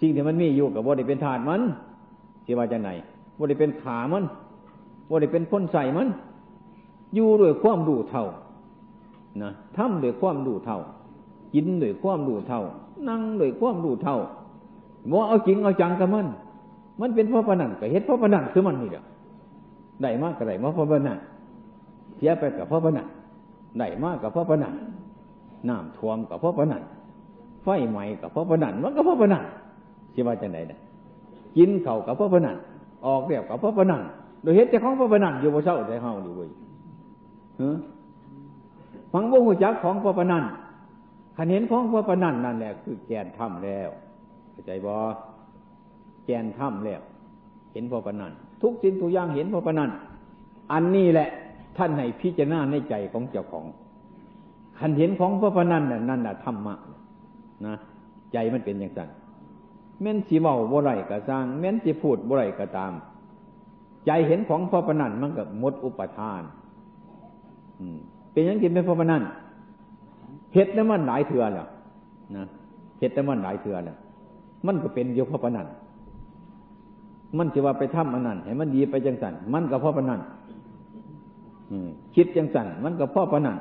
[0.00, 1.60] สิ่งที่มันมีอยู่กับบ่ได้เป็นถาดมัน
[2.44, 2.90] ที่ว่าจะไหน
[3.38, 4.24] บ่ได้เป็นขามัน
[5.10, 6.08] ว่ได้เป็นคนใส่มัน
[7.14, 8.24] อยู่ด้วยความดูเท่า
[9.42, 10.78] นะทำด้วยความดูเท่า
[11.54, 12.62] กินด้วยความดูเท่า
[13.08, 14.18] นั่งด้วยความดูเท่า
[15.12, 16.26] ว่าเอาจริงเอาจังกับมัน
[17.00, 19.04] มันเป็นพ่อปนันกับเฮ็ดพ่อปนันคือมันนี่แหละ
[20.02, 21.18] ได้มากก็ได้มาเพราะพนัน
[22.18, 23.06] เสียไปกับพราะพนัน
[23.78, 24.74] ได้มากกับพราะพนัน
[25.68, 26.82] น้ำท่วมกับพราะพนัน
[27.62, 29.44] ไฟไหม้กับพราะพนันมันก็เพราะพนัน
[30.14, 30.78] สิว่าจะไหนเนี่ย
[31.56, 32.56] กินเข่ากับพราะพนัน
[33.06, 34.02] ออกเรียบกับพราะพนัน
[34.42, 36.48] โดยเหตุจะของพราะพนันอยู่บนเช้าใจเฮาดีเว้ย
[39.12, 40.44] ฟังบ่หูจักของพราะพนัน
[41.36, 43.88] ขันเห็นของพราะพนันนั่นแหละคือแกนถ้ำแล้ว
[44.52, 44.92] เข้าใจบ่
[46.24, 47.00] แกนถ้ำแล้ว
[47.72, 49.90] เห็นพราะพนันทุกสิ่งทุกอย่างเห็นพราะพนัน
[50.72, 51.28] อันนี้แหละ
[51.78, 53.64] ท่านให้พิจารณาในใจของเจ้าของ
[54.78, 56.74] ขันเห็นของพระพนันน่ะนั่นน่ะธรรมะ
[57.66, 57.74] นะ
[58.32, 59.10] ใจมันเป็นอย่างนั้น
[60.00, 62.92] แม้นสีเมาบ่ไรก็สร้างแม้นสีพูดบ่ไรก็ตาม
[64.06, 66.42] ใจเห็นของพระพนันมันก็มดอุปทาน
[67.80, 67.98] อืม
[68.32, 69.22] เป็นอย่างกินเป็นพระพนัน
[70.54, 71.68] เห็ดน้ำมันหลายเถื่อแล้ว
[72.36, 72.44] นะ
[72.98, 73.96] เห็ดน้ำมันหลายเถื่อแล้ว
[74.66, 75.66] มันก็เป็นโยพระพนัน
[77.38, 80.20] มันจะว่าไปทำอันนั้นให้มันดีไปจังสันมันก็พ่อพนัน
[82.14, 83.56] คิดจังสันมันก็พ่อพนัน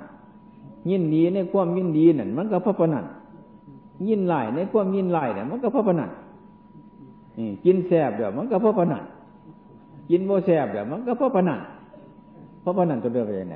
[0.90, 3.06] ยินดีในความยินดีนั่นมันก็พ่อพนัน
[4.08, 6.10] ยินไล่ในความยินไล่นั่นมันก็พ่อพนัน
[7.66, 9.04] กินแสบเดี๋ยวมันก็พ่อพนัน
[10.10, 11.60] กินโมแสบเดี๋ยวมันก็พ่อพนัน
[12.64, 13.56] พ่อพนันตัวเดียวไปยังไง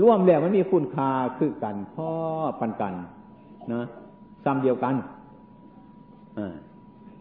[0.00, 2.10] ร่วมแล้วมันมีคุณค่าคือกันพ่อ
[2.60, 2.94] ปันกัน
[3.72, 3.82] นะ
[4.44, 4.94] ซ้ำเดียวกัน
[6.38, 6.54] อ่า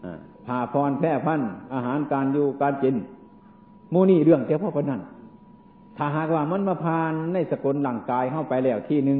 [0.03, 1.41] อ่าพาพรแพร่พัน
[1.74, 2.95] อาหารการอยู่การกิน
[3.94, 5.02] มูนี่เรื่องเจ้าพ่อพนัน
[5.98, 9.20] ถ้าหากว่ามันมาพานในสกุลหลังกายเข้าไปแล้วที่หนึ่ง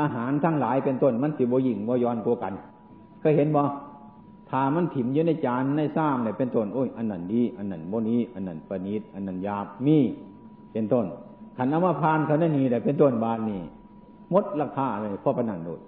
[0.00, 2.52] อาหารทั้งหลายเป็นต้นมันสิบวยิงบย้อนกัวกัน
[3.20, 3.62] เคยเห็นบ่
[4.50, 9.98] ถ้ามันถิ่มอยู่ในจานในซ้ำเนี่ยเป็นต้นโอ้ยอันนั้นดีอันนั้นโมนี้ อันนั้นประณิดอันนั้นยาบมี
[10.72, 11.04] เป็นต้น
[11.56, 13.60] ขันเอามาพานเขาได้นี่แต่เป็นต้นบานนี่
[14.32, 15.80] มดราคาเลยพ่อพนันโดด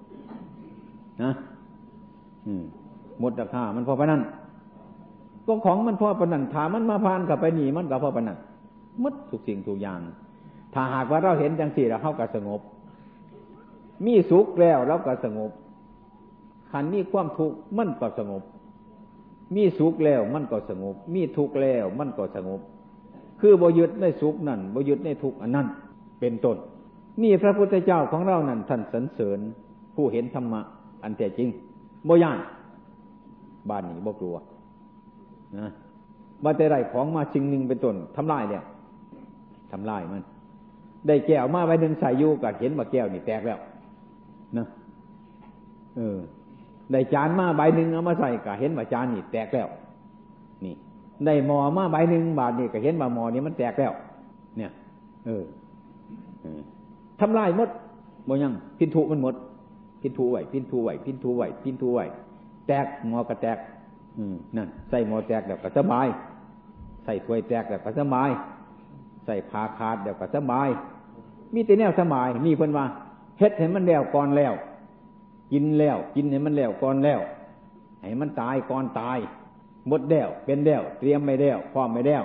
[1.22, 1.30] นะ
[2.46, 2.62] อืม
[3.22, 4.20] มดราคามันพ่อพนัน
[5.48, 8.38] ก็ของมันพ่อพนันถามันมาพานกับไปหนีมันกับพ่อพนัน
[9.02, 10.00] มัดทุกสิ่งทุกอย่าง
[10.74, 12.60] ถ้าหากว่าเราเห็นจังสี่เราเข้ากับสงบ
[14.06, 15.50] มีสุขแล้วเราก็สงบ
[16.70, 18.42] ขันมีความทุกข์มันก็สงบ
[19.54, 22.60] มีสุขแล้วมันก็สงบ มีทุกข์แล้วมันก็สงบ
[23.40, 25.66] คือบยึดในสุขนั่นบยึดในทุกข์อันนั้น
[26.20, 26.56] เป็นต้น
[27.22, 29.38] นี่พระพุทธเจ้าของเรานั่นท่านสรรเสริญ
[29.94, 30.60] ผู้เห็นธรรมะ
[31.02, 31.48] อันแท้จริง
[32.08, 32.38] บ่ย่าน
[33.68, 34.36] บ้านนี้บ่กลัว
[35.56, 35.68] นะ
[36.44, 38.62] บ่แต่ไรของมาชิงหนึ่งเป็นต้นทำลายเนี่ย
[39.72, 40.22] ทำลายมัน
[41.06, 43.58] ได้แก้วมาไว้หนึ่งใส่ยูกัเห็นว่าแก้วนี่แตกแล้ว
[44.56, 44.66] นะ
[45.96, 46.18] เออ
[46.92, 49.68] ได้จานมาใบหนึ่งเอามาใส่กะเห็นว่าจานนี่แตกแล้ว
[50.64, 50.74] นี่
[51.26, 53.92] ได้หมอมาใบหนึ่งบาทนี่กะเห็นว่าหมอนี่มันแตกแล้ว
[54.56, 54.70] เนี่ย
[55.26, 55.42] เออ
[57.20, 57.70] ทำลายหมด
[58.26, 59.34] โมยังพินทุมันหมด
[60.02, 62.00] พินทุไหวพินทุไหวพินทุไหวพินทุไหว
[62.66, 63.58] แตกหมอกระแตก
[64.18, 66.06] อืมนั่นใส่หม้อแตกแล้วก็สบาย
[67.04, 68.30] ใส่ถ้วยแตกแล้วก็สบาย
[69.24, 70.68] ใส่ผาขาดเดี๋ยวก็สบาย
[71.54, 72.86] มีแต่แนวสบายมีเพิ่นว่า
[73.38, 74.54] เฮ็ดให้มันแล้วก่อนแล้ว
[75.52, 77.20] กินแล้ว กินให้มันแล้วก่อนแล้ว
[78.00, 79.18] ให้มันตายก่อนตาย
[79.88, 82.22] หมดแล้วเป็นแล้วเตรียมไม่แล้วพร้อมไม่แล้ว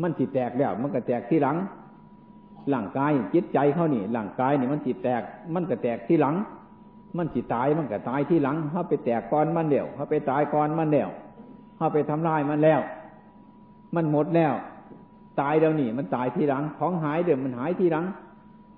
[0.00, 1.56] มันจิตแตกแล้ว มันก็แตกที่หลัง
[2.70, 5.22] หลังกายจิตใจเขานี่หลังกายนี่มันจิตแตก
[5.54, 6.34] มันก็แตกที่หลัง
[7.16, 11.10] มันจิตายมันก็ตายที่หลังเขาไปแตกก่อนมันเดียวเขาไปตายก่อนมันเดียว
[11.76, 12.80] เขาไปทำลายมันแล้ว
[13.94, 14.54] มันหมดแล้ว
[15.40, 18.04] ตายเดียวนี่มันตายที่หลัง ของหายเดี๋ยวมันหายที่หลัง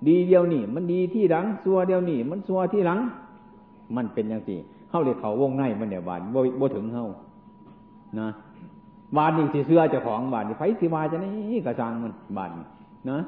[0.07, 2.99] ดีเดียวนี่มันดีที่หลังซัวเดียวนี่มันซัวที่หลัง
[3.95, 4.59] มันเป็นอย่างสี่
[4.89, 6.21] เข้าเลยเขาวงในมันเดียวบาน
[6.57, 7.07] โบถึงเข้า
[8.19, 8.27] นะ
[9.17, 12.51] บานนี่สิเสื้อเจ้าของบานนี่ไฟสิวาจะนี่กระจังมันบาน
[13.09, 13.19] นะ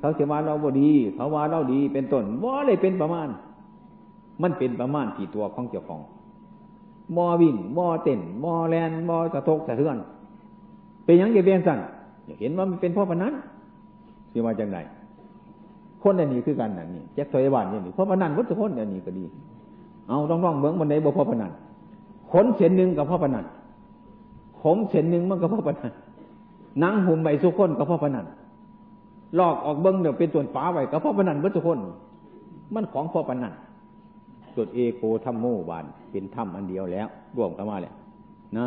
[0.00, 3.28] เขาเสียว่าเราบ่ดี เขาว่าเราดีเป็นต้นว่าเลยเป็นประมาณ
[4.42, 6.00] มันเป็นประมาณกี่ตัวของเจ้าของ
[7.16, 9.96] มอวิ่งมอเต้นมอแลนมอกระทกสะเทือน
[11.04, 11.78] เป็นอย่างเกียนสั่น
[12.26, 13.32] อยาเห็นว่ามันเป็นพ่อปนัน
[14.32, 14.78] สิมาจากไหน
[16.02, 19.24] คนอันนี้คือกันอันนี้แจ็คถอยบานอย่างนี้พ่อปนันวัตถุคนอันนี้ก็ดี
[20.08, 21.52] เอาต้องร้องเบิ้งบันไดบ่พ่อปนัน
[22.30, 23.44] ขนเส้นหนึ่งกับพ่อปนัน
[24.60, 25.92] ขมเส้นหนึ่งมันกับพ่อปนัน
[26.82, 28.26] นังหุ่มใบสุขคนกับพ่อปนัน
[29.38, 31.78] ลอกออกเบิ้งเดี๋ยวเป็นส่วนป้าไว้กับพ่อปนันวัตถุคน
[32.74, 33.52] มันของพ่อปนัน
[34.56, 37.94] จุดเอโกธรรมโมบานเป็นธรรมอันเดียวแล้วรวมกันมาแล้ว
[38.58, 38.66] นะ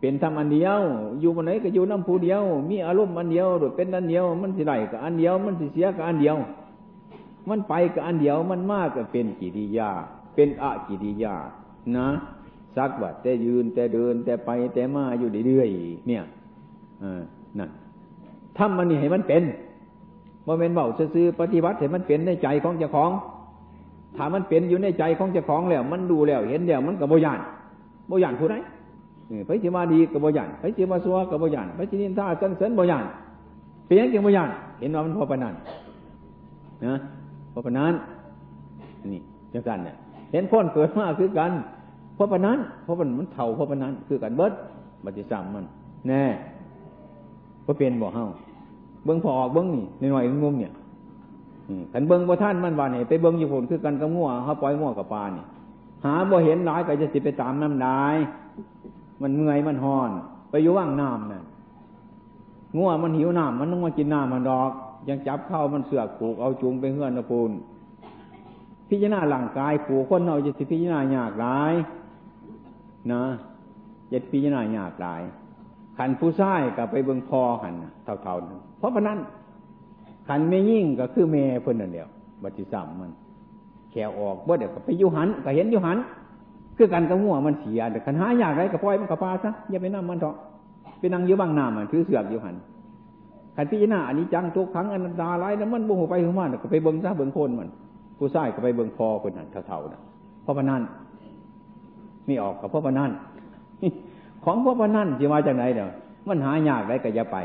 [0.00, 0.78] เป็นธรรมอันเดียว
[1.20, 6.36] อยู่บนไหนก็อยู่น้ำผู้เดียว มีอารมณ์อันเดียวโดยเป็นอันเดียว มันสิไหลกับอันเดียว มันสิเสียกับอันเดียว
[7.48, 9.90] มันไปกับอันเดียวมันมากก็เป็นกิริยา
[10.34, 11.34] เป็นอะกิริยา
[11.96, 12.06] นะ
[12.76, 16.22] สักว่าแต่ยืนแต่เดิน แต่ไปแต่มาอยู่เรื่อยๆเนี่ย
[17.02, 17.04] อ
[17.58, 17.70] นั่น
[18.58, 19.42] ทำมันนี่ให้มันเป็น
[20.46, 23.10] ว่าเป็นเบาซื้อปฏิบัติให้มันเป็นในใจของเจ้าของ
[24.16, 27.40] ถ้ามันเป็นอยู่ในใจของเจ้าของแล้ว มันดูแล้วเห็นแล้วมันกับโบยาน
[28.08, 28.56] โบยานผู้ใด
[29.46, 33.04] ไปสิมาดีกับบ่ยันไปสิมาซัวกับบ่ยันไปสินินท่าสันเสริญบ่ยัน
[33.86, 34.50] เปลี่ยนจังบ่ยัน
[34.80, 35.54] เห็นว่ามันพอปนัน
[36.84, 36.94] นะ
[37.52, 37.92] พอปนัน
[39.12, 39.20] นี่
[39.52, 39.96] จังกันเนี่ย
[40.32, 41.52] เห็นคนเกิดมาคือกัน
[42.16, 44.52] พอปนันเพราะมันมันเท่าพอปนันคือกันเบิด
[45.04, 45.64] บัติสัมมัน
[46.08, 46.22] แน่
[47.66, 48.24] ก็เป็นบ่เฮา
[49.04, 50.72] เบิ้งพอออกเบิ้งนี่ในหน่อยงุมเนี่ย
[51.92, 55.46] ขันเบิ้งบ่ท่านมันว่าเนี่ยไปเบิ้งอยู่ผลคือกันกับง่วเขาปล่อยง่วกับปลานี่ย
[56.04, 58.04] หาบ่เห็นหลายก็จะสิไปตามน้ำได้
[59.22, 60.10] มันเมื่อยมันหอน
[60.50, 61.42] ไปอยู่ว่างน้ำน่ะ
[62.78, 64.70] ง่วมันหิวน้ำมันต้องมากินน้ำมันดอก
[65.08, 67.50] ยังจับเข้ามันเสือกผูกเอาจูงไปเฮือนนะปูน
[68.88, 71.72] พิจารณาหลังกายผูกคนเราจะสิพิจารณายากหลาย
[73.12, 73.22] นะ
[74.08, 75.22] เจ็ดพิจารณายากหลาย
[75.98, 79.18] ขันผู้ชายกับไปเบิ่งพอหันเท่าๆเพราะพนั้น
[80.28, 82.08] ขันไม่ยิ่งก็คือเมย์เพิ่นนั่นเดียว
[82.42, 83.10] บัติสัมมัน
[83.90, 85.98] แขวออกบ่เดี๋ยวก็ไปยุหันก็เห็นยุหัน
[86.76, 90.34] คือกันกับหัวมันเสียแต่ขันหาอยากไรก็ปล่อยมันกับปลาซะอย่าไปนั่งมันเถอะ
[91.00, 92.56] ไปนั่งยู่บางน้ำมันถือเสือกยูหัน
[93.56, 97.68] ขันพิจารณาอันนี้จังทุกครั้งอนันตาไรแล้วมันบุหัวไปหัวมันก็ไปเบิ่งซะเบิ่งโคนมัน
[98.18, 100.00] ผู้ชายก็ไปเบิ่งพอคนนั้นเท่าๆนะ
[100.42, 100.82] เพราะพนัน
[102.26, 103.10] ไม่ออกกับเพราะพนัน
[104.44, 105.90] ของพวกพนันจะมาจากไหนเดี๋ยว
[106.28, 107.38] มันหายากได้ก็อย่าไป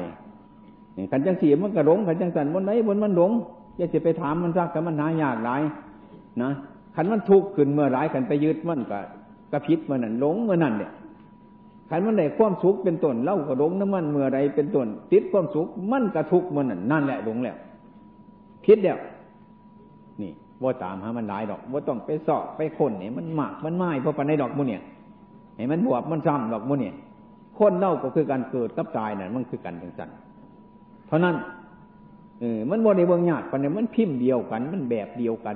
[1.12, 3.32] ขันจังสีมันกระหลงขันจังสันบนไหนบนมันหลง
[3.78, 5.62] อย่าจะไปถามมันซักแต่มันหายากหลาย
[6.42, 6.50] นะ
[6.96, 9.00] ขันมันทุกข์ขึ้นเมื่อไรขันไปยึดมันก็
[9.52, 10.92] กระพิษเมื่อนั้นหลงเมื่อนั้นเนี่ย
[11.90, 17.58] ขันมันได้ความสุขเป็นต้นเล่ากระหลงน้ำมันเมื่อไรเป็นต้นติดความสุขมันกระทุกเมื่อนั้นนั่นแหละหลงแล้ว
[18.64, 18.98] พิษแล้ว
[20.22, 20.32] นี่
[20.62, 24.82] ว่าตามหามันหลายดอกว่าต้องไปสอบไปคนเนี่ยมันหมักมันไหม้เพราะปันในดอกมุเนี่ย
[25.56, 26.94] เห็นมันบวบมันซ้ำดอกมุเนี่ย
[27.58, 30.10] คนเล่าก็คือการเกิดกับตายนั่นมันคือกันจังสัน
[31.14, 31.36] ราะนั้น
[32.40, 35.56] เออมันโมในเบืองยาดปันเนี่ยมันพิมพ์เดียวกัน มันแบบเดียวกัน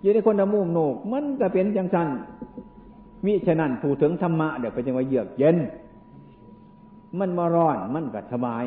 [0.00, 2.08] อยู่ในคนละมุมโนก มันก็เป็นจังสัน
[3.24, 5.56] มิฉะนั้นผู้ถึงธรรมะเดี๋ยวไปจังว่าเยือกเย็น
[7.18, 8.64] มันมาร้อนมันก็สบาย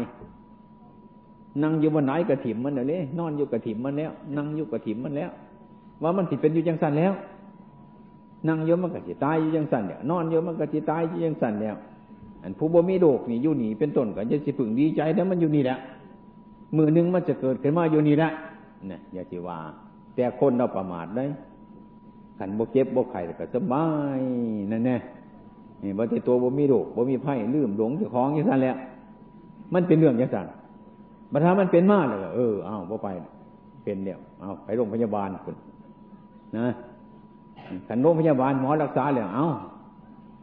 [1.61, 5.31] นั่งอยู่บนไหนกระถิ่มมันเดี๋ยวนี้นอนอยู่กระถิ่มมันแล้ว นั่งอยู่กระถิ่มมันแล้ว
[6.01, 7.13] ว่ามันสิดเป็นอยู่จังสันแล้ว
[8.47, 11.75] นั่งเยอะมันก็จะตายอยู่จังสันเนี่ยนอนเยอะมันก็จะตายอยู่จังสันเนี่ย
[12.43, 15.77] อันผู้บ่มีโรคนี่อยู่หนีเป็นต้นก็จะสิพึงดีใจแล้วมันอยู่นี่แหละ
[16.77, 18.31] มือนึงมันจะเกิดขึ้นมาอยู่นี่แหละ
[18.87, 19.57] เนี่ยอย่าสิว่า
[20.15, 21.25] แต่คนเราประมาทได้
[22.37, 23.85] ขันบ่เก็บบ่ไข่ก็สบา
[24.19, 24.21] ย
[24.71, 24.97] นั่นแน่
[25.83, 28.75] นี่บ่ที่ตัวบ่มีโรคบ่มีไผ่ลืมหลงเจ้าของอย่างนั้นแหละ
[29.73, 30.47] มันเป็นเรื่องอย่างนั้น
[31.31, 33.07] บัดถ้ามันเป็นมากเลยเออเอาบ่ไป
[33.83, 35.55] เป็นเดียวเอาไปโรงพยาบาลคุณ
[36.57, 36.67] นะ
[37.87, 39.45] ขันโรงพยาบาลหมอรักษาเลยเอา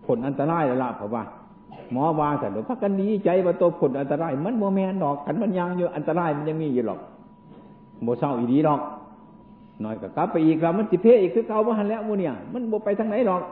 [0.07, 1.23] ผลอันตรายแล้วล่ะเพราะว่า
[1.93, 7.01] หมอวาแต่หลวพักกันดีใจว่าตัวผลอันตราย มันโมแมนดอกขันมันยังอยู่อันตรายมันยังมีอยู่หรอก
[8.03, 8.81] โมเศร้าอีดีหรอก
[9.85, 13.43] น่อยก็กลับไปอีกแล้วมันจิเพอีกคือเก่าว่าหันแล้วมูเนี่ยมันโมไปทางไหนหรอก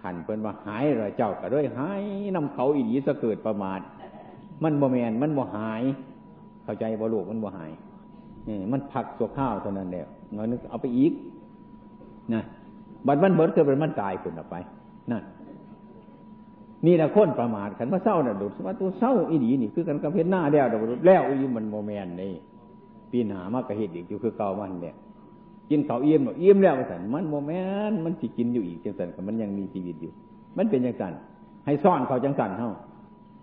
[0.00, 2.02] ขันเพิ่นว่าหายเลยเจ้าก็ด้วยหาย
[2.36, 3.80] นำเขาอีดีสะเกิดประมาท
[4.62, 5.82] มันโมแมนมันโมหาย
[6.64, 7.70] เข้าใจบ่ลูกมันโมหาย
[8.48, 11.12] นี่มันผักตัวข้าวเท่านั้นเดียวน่อยนึกเอาไปอีก
[12.34, 12.42] นะ
[13.06, 14.56] บัดมันเบิดเกิดเป็นมันตายคนออกไป
[15.10, 15.22] นั่น
[16.86, 20.76] นี่แหละคนประมาทขันว่าเศร้าเนี่ยดูว่าตัวเศร้าอีดีนี่คือกันกับเพชรหน้าแล้วดู
[21.06, 22.32] แล้วอีมันโมเมนนี่
[23.10, 24.94] ปีหนามากกระเหตุอีกอยู่คือเก่ามันเนี่ย
[25.70, 27.52] กินเขาเอี่ยมเอี่ยมแล้วสันมันโมเม
[27.90, 30.12] นมันสิกินอยู่อีกจังสันมันยังมีชีวิตอยู่
[30.58, 31.12] มันเป็นจังสัน
[31.66, 32.72] ให้ซ่อนเขาจังสันเท่า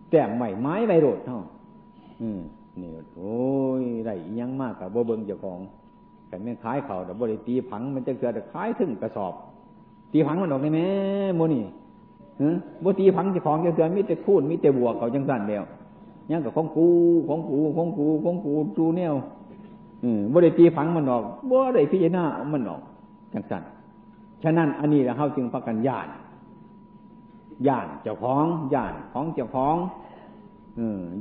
[0.10, 1.40] แต่ใหม่ไม้ใบโรดเท่า
[2.22, 2.42] อืม
[2.82, 3.38] นี่โอ้
[3.82, 4.10] ยไร
[4.40, 5.60] ยังมากกับบ่เบิงเจ้าของ
[6.28, 9.34] แต่แม่ขายเขาแต่บริตีผังมันจะเกิดขายถึงกระสอบ
[10.12, 10.82] ตีผังมันออกได้ไหม
[11.36, 11.64] โมนี่
[12.84, 15.64] บ่ตีพังจะของจะเตือนมิแต่คูดมิแต่บวกเขาจังสั่นเดียว
[16.32, 16.88] ยังกับของกู
[17.28, 19.14] ของกูของกูของกูจูแนว
[20.32, 22.24] บ่ได้ตีพังมันออกบ่ได้พิจารณา
[22.54, 22.82] มันออก
[23.34, 23.64] จังสั่น
[24.44, 26.08] ฉะนั้นอันนี้เราเข้าจึงประกันญาณ
[27.68, 29.76] ญาณเจ้าของญาณของเจ้าของ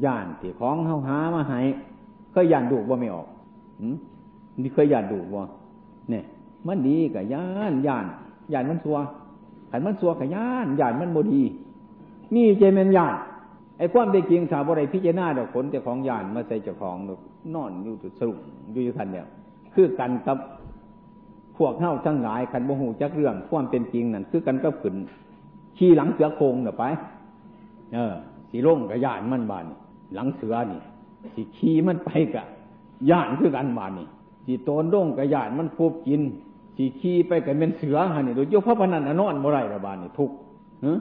[0.05, 1.59] ญาณที่ของเขาหามาให้
[2.33, 3.29] เคยญาณดูว่าไม่ออก
[4.63, 5.45] นี่เคยญาณดูว่า
[6.11, 6.25] เนี่ย
[6.67, 8.05] มันดีกับญาณญาณ
[8.53, 8.99] ญาณมันซัว
[9.71, 11.43] ขันมันสัวขยานยานมันโมดี
[12.35, 13.15] นี่เจมันยาน
[13.79, 16.97] ไอ้ความเป็นจริงสาวอะไรพิจารณาดอกผลเจ้าของยานมาใส่เจ้าของ
[17.55, 18.39] นอนอยู่จุดสรุป
[18.73, 19.27] อยู่ทันเนี่ย
[19.75, 20.39] คือกันกับ
[21.57, 24.97] พวกเท่าทั้งหลายขันโมหูจักเรื่องความเป็นจริงนั่นคือกันก็ขืน
[25.79, 26.85] ขี่หลังเสือโคงเดี๋ยไป
[27.95, 28.15] เออ
[28.51, 29.67] สีร่งกับยานมันบาน
[30.15, 30.81] หลังเสือนี่
[31.35, 32.47] สีขี่มันไปกับ
[33.11, 34.09] ยานคือกันบานนี่
[34.45, 36.23] สีโตนร่งกับยานมันคูบกิน
[36.77, 40.31] สีขี่ไปกันเป็นเสือฮะนี่โดยยกพระพนันนอนบ่ไรระบาดนี่ทุก
[40.83, 40.95] เฮ้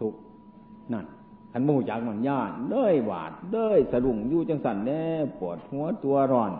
[0.00, 0.14] ทุก
[0.92, 1.04] นั่น
[1.52, 5.02] ขันมูจากมันย่านเด้ยหวาดเด้ยสะดุ้งอยู่จังสันแน่
[5.38, 6.52] ปวดหัวตัวร้อน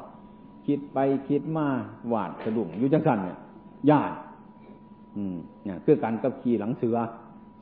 [0.66, 1.66] คิดไปคิดมา
[2.09, 3.38] หวาดสะดุ้งอยู่จังสันเนี่ย
[3.90, 4.12] ย่าน
[5.16, 6.97] อืมเนี่ยคือการกับขี่หลังเสือ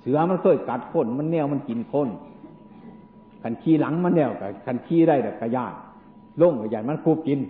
[0.00, 2.08] เสือมันเคยกัดคนมันแนวมันกินคน
[3.42, 5.74] ขันขี้หลังมันแนวกับขันขี้ได้แต่กระยาน
[6.40, 7.40] ล่งกระยานมันคูบกิน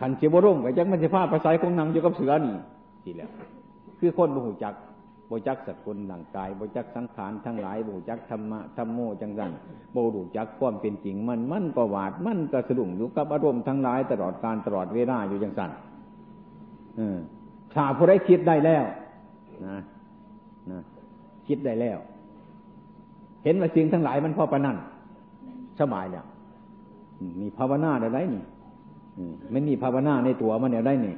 [0.00, 2.54] ขันเจ็บร่งกับจักมันจะพาภาษาคงนังอยู่กับเสือนี่
[3.04, 3.30] ทีแล้ว
[3.98, 4.74] คือคนบุหูจัก
[5.30, 9.50] บูจักสกุลหลังกายบูจักสังขารทั้งหลายบูจักธรรมะธรรมโมจังสัน
[9.94, 15.70] บรูจักความเป็นจริงมันมันก็หวาดมันก็สะดุ้งอยู่กับอารมณ์ทั้งหลายตลอดการตลอดเวลาอยู่จังสัน
[16.96, 17.18] เออ
[17.74, 18.84] ถ้าผู้ใดคิดได้แล้ว
[19.66, 19.78] นะ
[20.70, 20.80] นะ
[21.48, 21.98] คิดได้แล้ว
[23.44, 24.76] เห็นว่าสิ่งทั้งหลายมันพอประนั่น
[25.80, 26.24] สบายแล้ว
[27.40, 28.42] มีภาวนาได้ไรนี่
[29.52, 31.14] มันมีภาวนาในตัวมันเนี่ยวได้นี่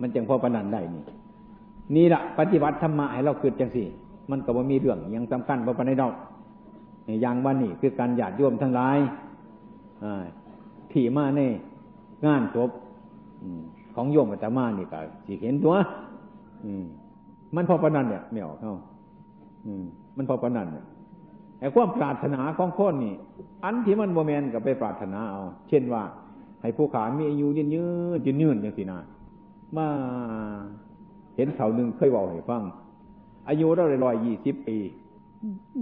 [0.00, 1.04] มันจึงพอประนันได้นี่
[1.96, 3.86] นี่แหละปฏิบัติธรรมะให้เราเกิดจังสี่
[4.30, 6.14] มันก็บ่มีเรื่องยังสำคัญพอปในดอก
[7.22, 8.98] อย่างวันนี้คือการหยาดโยมทั้งหลาย
[10.92, 11.40] ที่มาใน
[12.26, 12.70] งานศพ
[13.94, 15.74] ของโยมอาตมานี่ก็สิเห็นตัว
[17.54, 18.74] มันพอประนันเนี่ยไม่ออกเข้า
[20.16, 20.84] มันพอประนันเนี่ย
[21.60, 23.14] ไอ้ความปรารถนาของคนนี่
[23.64, 26.02] อันที่มันโมเมนกับไปปรารถนาเอา เช่นว่า
[26.62, 27.84] ให้ผู้ขามีอายุยืนยื
[28.16, 28.98] นยืนยืนอย่างสินา
[29.76, 29.86] มา
[31.36, 32.62] เห็นเขาหนึ่งเคยบอกให้ฟัง
[33.48, 34.78] อายุเราเลยร้อยยี่สิบปี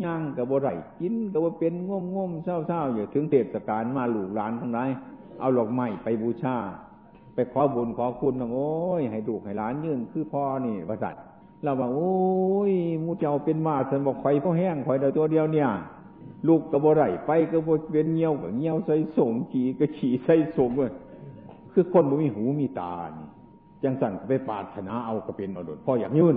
[0.04, 0.68] ย่างกับบ่ไร
[1.00, 4.90] กินกับบ่าเป็นง่มง่มเศร้าเศร้าอยู่ถึงเทศกาลมาหลูกหลานทั้งหลาย
[5.40, 6.56] เอาหลอกไม้ไปบูชา
[7.34, 8.70] ไปขอบุญขอคุณโอ้
[9.00, 11.14] ยให้ดูให้หลานยืนคือพ่อนี่ประสัต
[11.64, 12.16] เราบอกโอ้
[12.70, 12.72] ย
[13.04, 15.68] มูเจ้าเป็นมาสันบอกไฟพ่อแห้งไฟเดียวตัวเดียวเนี่ย
[16.46, 20.92] ลูกกับบ่ไรไปกับบ่เป็นเงี้ยวกับเงี้ยวใส่ส่งขี่ก็ขี่ใส่ส่งเลย
[21.72, 23.26] คือคนบ่มีหูมีตานี่
[23.82, 26.36] จังสั่นไปปาถนาเอาก็เป็นอดดพ่ออยากยืน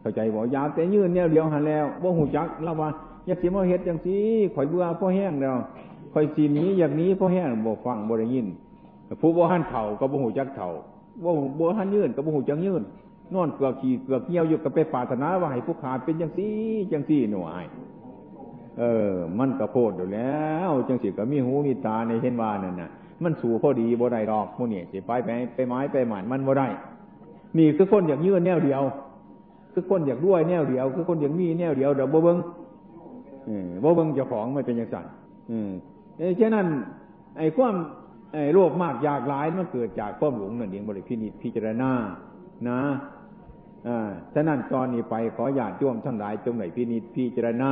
[0.00, 2.88] เข้าใจบอกยาแต่ยืนเนี่ยเดียวหันแล้วว่าหูจักเราว่า
[3.26, 4.16] อยากสิมาเฮ็ดจังสี
[4.54, 5.56] ข่อยเบื่อพ่อแห้งแล้ว
[6.12, 8.46] ข่อยสีนี้อย่างนี้พ่อแห้งบ่ฟังบ่ได้ยิน
[9.20, 10.68] ผู้บ่หันเถ่าก็บ่หูจักเถ่า
[11.24, 12.82] ว่าบ่หันยืนก็บ่หูจักยืน
[13.34, 16.48] นอนเกลือขี่เกลือเงี้ยวอยู่กับไปปาถนาว่าให้ผู้ขาเป็นจังสี
[16.92, 17.64] จังสีหน่วย
[18.78, 22.90] เออ มันกระโพดอยู่แล้ว จังสีก็มีหูมีตาในเห็นว่านั่นน่ะ
[23.22, 26.68] มันสู่พอดีบ่ได้ดอกพวกนี้สิไปไปไปไม้ไปหมันมันบ่ได้
[27.58, 28.82] นี่คือคนอยากยืนแนวเดียว
[29.72, 32.38] คือคนอยากด้วยแนวเดียว คือคนอยากมีแนวเดียวเดี๋ยวบ่เบิ้ง
[33.82, 35.06] บ่เบิ้งเจ้าของไม่เป็นอย่างสั่น
[35.50, 35.70] อืม
[36.40, 36.66] ฉะนั้น
[37.38, 37.74] ไอ้ความ
[38.32, 41.90] ไอ้โรคมากอยากหลายมันเกิดจากความหลงนั่นเองบริพินิพิจารณา
[42.68, 42.80] นะ
[43.88, 47.70] อ่าฉะนั้นตอนนี้ไปขอญาติโยมทั้งหลายจงไหนพินิจพิจารณา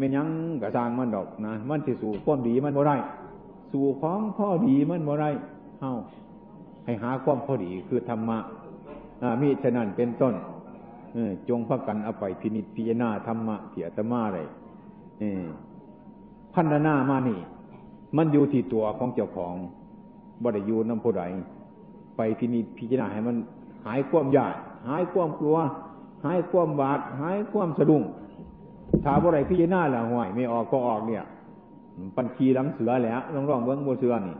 [0.00, 0.28] ไม่ยัง
[0.62, 2.96] กระซางมันดอกนะมันที่สู่ความดีมันบ่ได้
[3.72, 5.30] สู่ของพ่อดีมันบ่ได้
[5.80, 5.92] เฮา
[6.84, 8.38] ให้หาความพอดีคือธรรมะ
[9.40, 10.34] มีฉะนั้นเป็นต้น
[11.48, 14.46] จงพักกันเอาไปพินิจพิจารณาธรรมะเถียตมาเลย
[16.54, 17.40] พันนามานี่
[18.16, 19.54] มันอยู่ที่ตัวของเจ้าของ
[20.44, 21.22] บริยูน้ำผู้ใด
[22.16, 23.36] ไปพินิจพิจารณาให้มัน
[23.86, 24.54] หายความยาก
[24.88, 25.56] หายความกลัว
[26.24, 28.02] หายความบาด หายความสะดุ้ง
[29.04, 31.24] ถ้าบ่ไรพิจารณาแล้วห่วยไม่ออกก็ออกเนี่ย
[32.16, 34.36] ปันขีหลังเสือแล้วลองร้องเบิ้งโมเสือนี่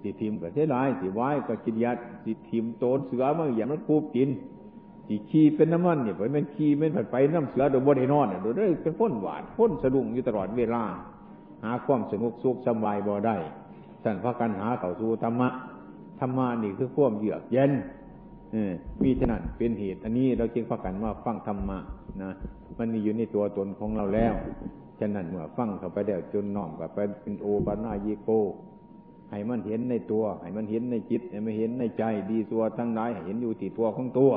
[0.00, 4.28] สิทีมก็เสียายสิไว้ก็กินยัดสิทีมโตนเสือมาอย่างนั้นคูบกิน
[5.06, 10.82] สิขี้เป็นน้ำมันเนี่ยไปมันขี้ไม่ผัดไปน้ำเสือโดยบนไอ้นอนเนี่ยโดยได้เป็นพ้นหวานพ้นสะดุ้งอยู่ตลอดเวลา
[11.64, 13.36] หาความสนุกสุขสบายบ่ได้
[14.02, 15.48] สั่นพระกันหาเข้าสู่ธรรมะ
[16.20, 17.70] ธรรมะนี่คือความเยือกเย็น
[19.02, 21.78] มีฉะนั้นเป็นเหตุ อันนี้เราจึงพากันว่าฟังธรรมะ
[22.22, 22.30] นะ
[22.78, 24.34] มันมีอยู่ในตัวตนของเราแล้ว
[25.00, 28.28] ฉะนั้นเมื่อฟังเข้าไปแล้วจนน้อมกับไปเป็นโอปานายิโก
[29.30, 34.32] ให้มันเห็นในตัว ให้มันเห็นในจิตให้มันเห็นในใจ ดีตัวทั้งหลายเห็นอยู่ที่ตัวของตัว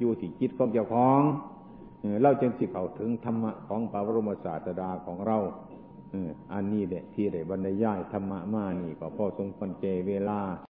[0.00, 1.22] อยู่ที่จิตของเจ้าของ
[2.22, 5.38] เราจึงสิเข้าถึงธรรมะของพระบรมศาสดาของเรา
[6.52, 10.40] อันนี้แหละที่ได้บรรยายธรรมะมานี่ก็พอสมควรเจเวลา